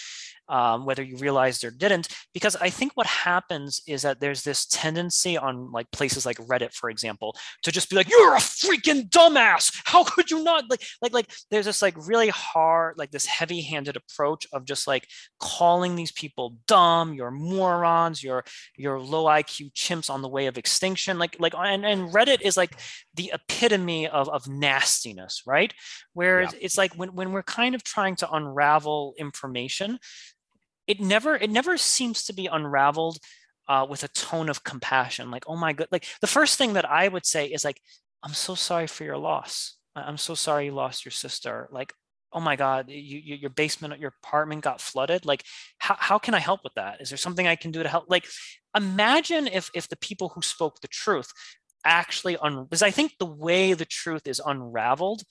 [0.51, 2.09] Um, whether you realized or didn't.
[2.35, 6.75] Because I think what happens is that there's this tendency on like places like Reddit,
[6.75, 9.81] for example, to just be like, "You're a freaking dumbass.
[9.85, 13.97] How could you not?" Like, like, like, there's this like really hard, like this heavy-handed
[13.97, 15.07] approach of just like
[15.39, 18.45] calling these people dumb, you're morons, you're
[18.77, 21.19] you're low IQ chimps on the way of extinction.
[21.19, 22.77] Like, like, and, and Reddit is like
[23.15, 25.73] the epitome of of nastiness, right?
[26.13, 26.51] Where yeah.
[26.61, 29.99] it's like when when we're kind of trying to unravel information
[30.91, 33.19] it never it never seems to be unraveled
[33.69, 36.91] uh, with a tone of compassion like oh my god like the first thing that
[36.91, 37.81] i would say is like
[38.25, 39.77] i'm so sorry for your loss.
[39.97, 41.69] I'm so sorry you lost your sister.
[41.73, 41.93] Like
[42.33, 45.25] oh my god you, you, your basement your apartment got flooded.
[45.25, 45.45] Like
[45.79, 47.01] how, how can i help with that?
[47.01, 48.07] Is there something i can do to help?
[48.09, 48.27] Like
[48.77, 51.31] imagine if if the people who spoke the truth
[51.85, 55.23] actually un because I think the way the truth is unraveled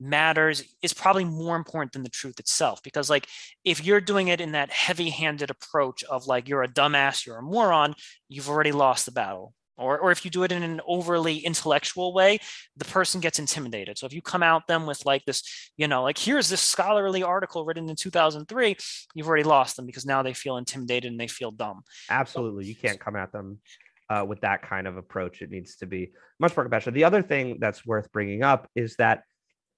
[0.00, 2.82] matters is probably more important than the truth itself.
[2.82, 3.26] Because like
[3.64, 7.42] if you're doing it in that heavy-handed approach of like you're a dumbass, you're a
[7.42, 7.94] moron,
[8.28, 9.54] you've already lost the battle.
[9.78, 12.38] Or, or if you do it in an overly intellectual way,
[12.78, 13.98] the person gets intimidated.
[13.98, 15.42] So if you come out them with like this,
[15.76, 18.74] you know, like here's this scholarly article written in 2003,
[19.14, 21.82] you've already lost them because now they feel intimidated and they feel dumb.
[22.08, 22.64] Absolutely.
[22.64, 23.60] You can't come at them
[24.08, 25.42] uh, with that kind of approach.
[25.42, 26.94] It needs to be much more compassionate.
[26.94, 29.22] The other thing that's worth bringing up is that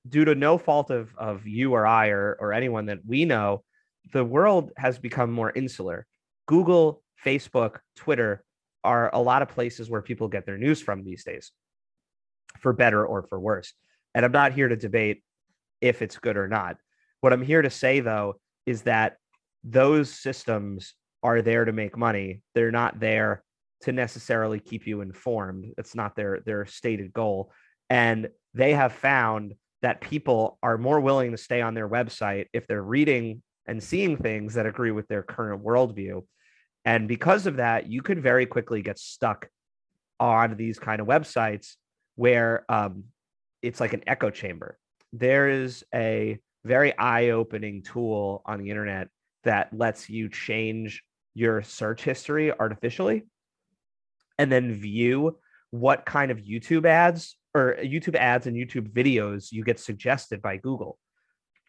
[0.08, 3.64] due to no fault of, of you or I or, or anyone that we know,
[4.12, 6.06] the world has become more insular.
[6.46, 8.42] Google, Facebook, Twitter
[8.84, 11.52] are a lot of places where people get their news from these days,
[12.60, 13.72] for better or for worse.
[14.14, 15.22] And I'm not here to debate
[15.80, 16.76] if it's good or not.
[17.20, 19.16] What I'm here to say, though, is that
[19.64, 22.42] those systems are there to make money.
[22.54, 23.42] They're not there
[23.82, 25.72] to necessarily keep you informed.
[25.78, 27.52] It's not their their stated goal.
[27.90, 32.66] And they have found that people are more willing to stay on their website if
[32.66, 36.24] they're reading and seeing things that agree with their current worldview.
[36.84, 39.48] And because of that, you could very quickly get stuck
[40.18, 41.74] on these kind of websites
[42.16, 43.04] where um,
[43.62, 44.78] it's like an echo chamber.
[45.12, 49.08] There is a very eye opening tool on the internet
[49.44, 51.04] that lets you change
[51.34, 53.24] your search history artificially
[54.38, 55.38] and then view
[55.70, 60.56] what kind of YouTube ads or YouTube ads and YouTube videos you get suggested by
[60.56, 60.98] Google.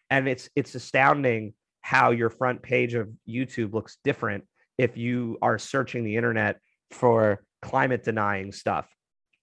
[0.08, 4.44] And it's it's astounding how your front page of YouTube looks different
[4.78, 6.58] if you are searching the internet
[6.90, 8.88] for climate denying stuff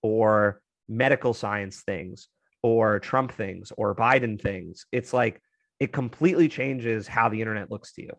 [0.01, 2.28] or medical science things
[2.63, 4.86] or Trump things or Biden things.
[4.91, 5.41] It's like
[5.80, 8.11] it completely changes how the internet looks to you.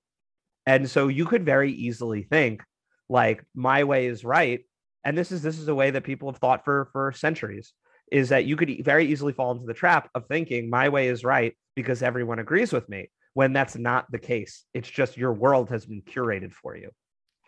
[0.67, 2.63] And so you could very easily think
[3.09, 4.61] like my way is right
[5.05, 7.73] and this is this is a way that people have thought for for centuries
[8.11, 11.25] is that you could very easily fall into the trap of thinking my way is
[11.25, 14.65] right because everyone agrees with me when that's not the case.
[14.75, 16.91] It's just your world has been curated for you.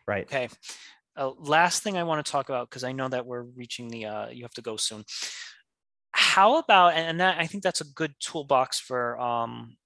[0.06, 0.24] Right?
[0.24, 0.48] Okay.
[1.16, 4.06] Uh, last thing i want to talk about because i know that we're reaching the
[4.06, 5.04] uh, you have to go soon.
[6.12, 9.76] How about and that i think that's a good toolbox for um,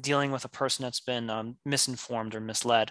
[0.00, 2.90] dealing with a person that's been um, misinformed or misled.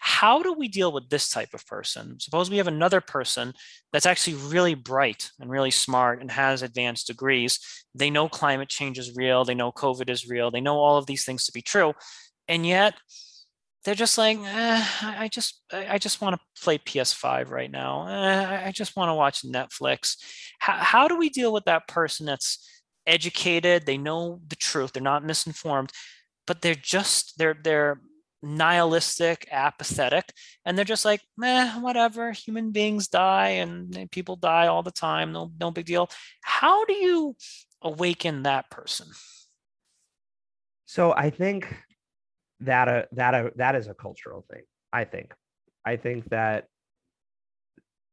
[0.00, 2.18] How do we deal with this type of person?
[2.18, 3.52] Suppose we have another person
[3.92, 7.60] that's actually really bright and really smart and has advanced degrees.
[7.94, 11.06] They know climate change is real, they know COVID is real, they know all of
[11.06, 11.92] these things to be true.
[12.48, 12.94] And yet
[13.84, 18.06] they're just like, eh, I just, I just want to play PS5 right now.
[18.08, 20.16] Eh, I just want to watch Netflix.
[20.58, 22.66] How, how do we deal with that person that's
[23.06, 23.86] educated?
[23.86, 24.92] They know the truth.
[24.92, 25.92] They're not misinformed
[26.50, 28.00] but they're just they're they're
[28.42, 30.32] nihilistic, apathetic,
[30.64, 32.32] and they're just like, whatever.
[32.32, 35.30] Human beings die and people die all the time.
[35.30, 36.10] No, no big deal.
[36.42, 37.36] How do you
[37.82, 39.06] awaken that person?
[40.86, 41.72] So I think
[42.58, 44.62] that uh, that uh, that is a cultural thing.
[44.92, 45.32] I think.
[45.84, 46.64] I think that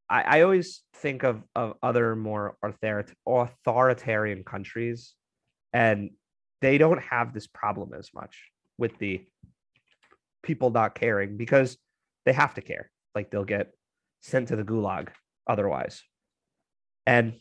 [0.07, 2.55] I, I always think of of other more
[3.25, 5.15] authoritarian countries,
[5.73, 6.11] and
[6.61, 9.23] they don't have this problem as much with the
[10.43, 11.77] people not caring because
[12.25, 12.89] they have to care.
[13.15, 13.71] Like they'll get
[14.21, 15.09] sent to the gulag
[15.47, 16.03] otherwise.
[17.05, 17.35] And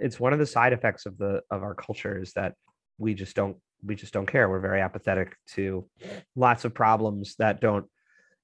[0.00, 2.54] it's one of the side effects of the of our culture is that
[2.98, 4.48] we just don't we just don't care.
[4.48, 5.88] We're very apathetic to
[6.34, 7.86] lots of problems that don't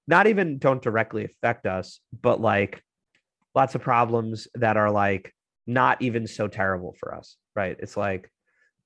[0.07, 2.83] not even don't directly affect us, but like
[3.55, 5.33] lots of problems that are like
[5.67, 7.77] not even so terrible for us, right?
[7.79, 8.31] It's like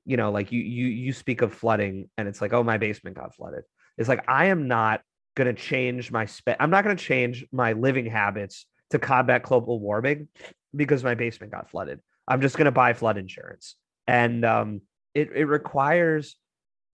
[0.08, 3.16] you know like you you you speak of flooding and it's like oh my basement
[3.16, 3.64] got flooded.
[3.96, 5.02] It's like i am not
[5.36, 9.42] going to change my spend i'm not going to change my living habits to combat
[9.42, 10.28] global warming
[10.74, 12.00] because my basement got flooded.
[12.26, 13.76] I'm just going to buy flood insurance.
[14.06, 14.82] And um,
[15.14, 16.36] it, it requires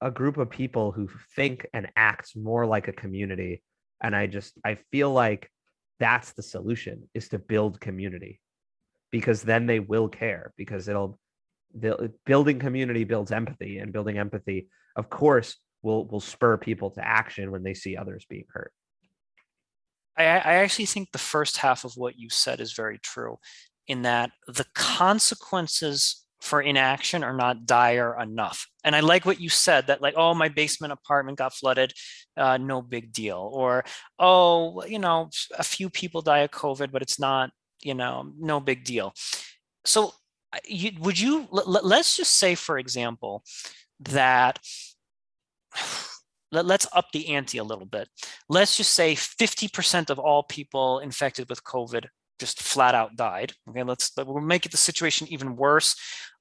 [0.01, 3.63] a group of people who think and act more like a community.
[4.03, 5.51] And i just i feel like
[5.99, 8.41] that's the solution is to build community
[9.11, 11.19] because then they will care because it'll
[12.25, 17.51] building community builds empathy and building empathy of course will will spur people to action
[17.51, 18.73] when they see others being hurt
[20.17, 23.39] I, I actually think the first half of what you said is very true
[23.87, 28.67] in that the consequences for inaction are not dire enough.
[28.85, 31.95] And I like what you said that, like, oh, my basement apartment got flooded,
[32.37, 33.51] uh, no big deal.
[33.53, 33.83] Or,
[34.19, 37.51] oh, you know, a few people die of COVID, but it's not,
[37.83, 39.15] you know, no big deal.
[39.87, 40.13] So,
[40.67, 43.45] you, would you, let, let's just say, for example,
[44.01, 44.59] that
[46.53, 48.09] let, us up the ante a little bit.
[48.49, 52.07] Let's just say 50% of all people infected with COVID
[52.39, 53.53] just flat out died.
[53.69, 55.97] Okay, let's we'll make it the situation even worse.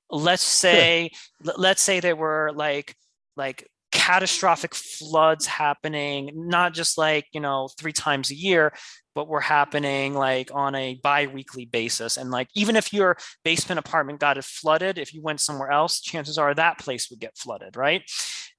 [0.10, 1.12] Let's say
[1.58, 2.96] let's say there were like
[3.36, 8.74] like catastrophic floods happening, not just like you know three times a year,
[9.16, 12.18] but were happening like on a bi-weekly basis.
[12.18, 16.02] And like even if your basement apartment got it flooded, if you went somewhere else,
[16.02, 18.02] chances are that place would get flooded, right?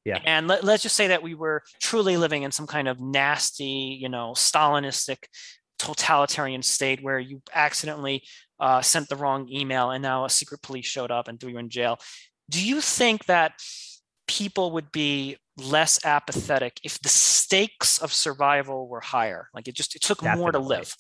[0.04, 0.20] Yeah.
[0.24, 3.98] And let, let's just say that we were truly living in some kind of nasty,
[4.00, 5.24] you know, Stalinistic
[5.78, 8.22] totalitarian state where you accidentally
[8.60, 11.58] uh, sent the wrong email and now a secret police showed up and threw you
[11.58, 11.98] in jail.
[12.50, 13.54] Do you think that
[14.26, 19.48] people would be less apathetic if the stakes of survival were higher?
[19.54, 20.40] Like it just it took Definitely.
[20.40, 20.94] more to live.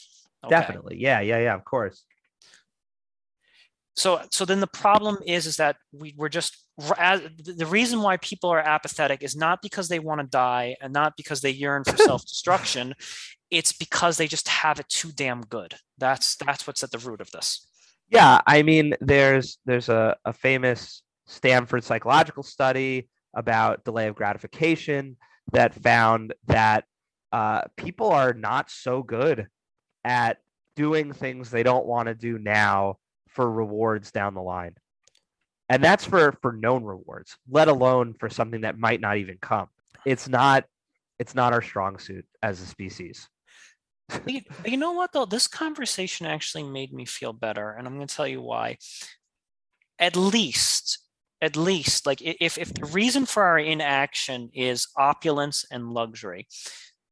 [0.44, 0.50] Okay.
[0.50, 0.96] Definitely.
[0.98, 2.04] Yeah, yeah, yeah, of course.
[3.96, 8.50] So so then the problem is is that we we're just the reason why people
[8.50, 11.96] are apathetic is not because they want to die and not because they yearn for
[11.96, 12.94] self-destruction
[13.50, 17.20] it's because they just have it too damn good that's that's what's at the root
[17.20, 17.68] of this
[18.10, 25.16] yeah i mean there's there's a, a famous stanford psychological study about delay of gratification
[25.52, 26.84] that found that
[27.32, 29.48] uh, people are not so good
[30.04, 30.38] at
[30.76, 32.96] doing things they don't want to do now
[33.28, 34.74] for rewards down the line.
[35.68, 39.68] And that's for for known rewards let alone for something that might not even come.
[40.04, 40.64] It's not
[41.18, 43.28] it's not our strong suit as a species.
[44.26, 45.24] You, you know what though?
[45.24, 48.76] This conversation actually made me feel better and i'm going to tell you why.
[49.98, 51.03] At least
[51.44, 56.46] at least like if if the reason for our inaction is opulence and luxury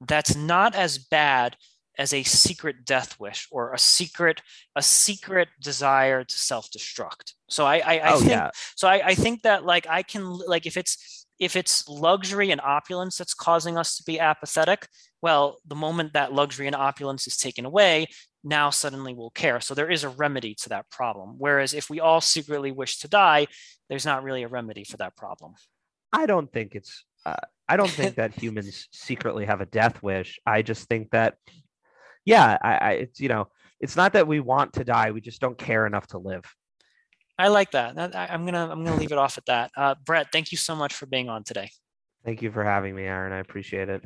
[0.00, 1.56] that's not as bad
[1.98, 4.40] as a secret death wish or a secret
[4.74, 8.50] a secret desire to self-destruct so i i, I oh, think yeah.
[8.74, 12.60] so I, I think that like i can like if it's if it's luxury and
[12.60, 14.88] opulence that's causing us to be apathetic
[15.22, 18.06] well the moment that luxury and opulence is taken away
[18.44, 22.00] now suddenly we'll care so there is a remedy to that problem whereas if we
[22.00, 23.46] all secretly wish to die
[23.88, 25.54] there's not really a remedy for that problem
[26.12, 27.36] i don't think it's uh,
[27.68, 31.36] i don't think that humans secretly have a death wish i just think that
[32.24, 33.48] yeah, I, I it's you know,
[33.80, 36.44] it's not that we want to die, we just don't care enough to live.
[37.38, 37.98] I like that.
[38.14, 39.70] I, am gonna I'm gonna leave it off at that.
[39.76, 41.70] Uh, Brett, thank you so much for being on today.
[42.24, 43.32] Thank you for having me, Aaron.
[43.32, 44.04] I appreciate it.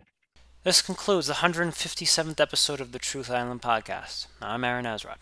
[0.66, 4.26] This concludes the 157th episode of the Truth Island podcast.
[4.42, 5.18] I'm Aaron Azrod.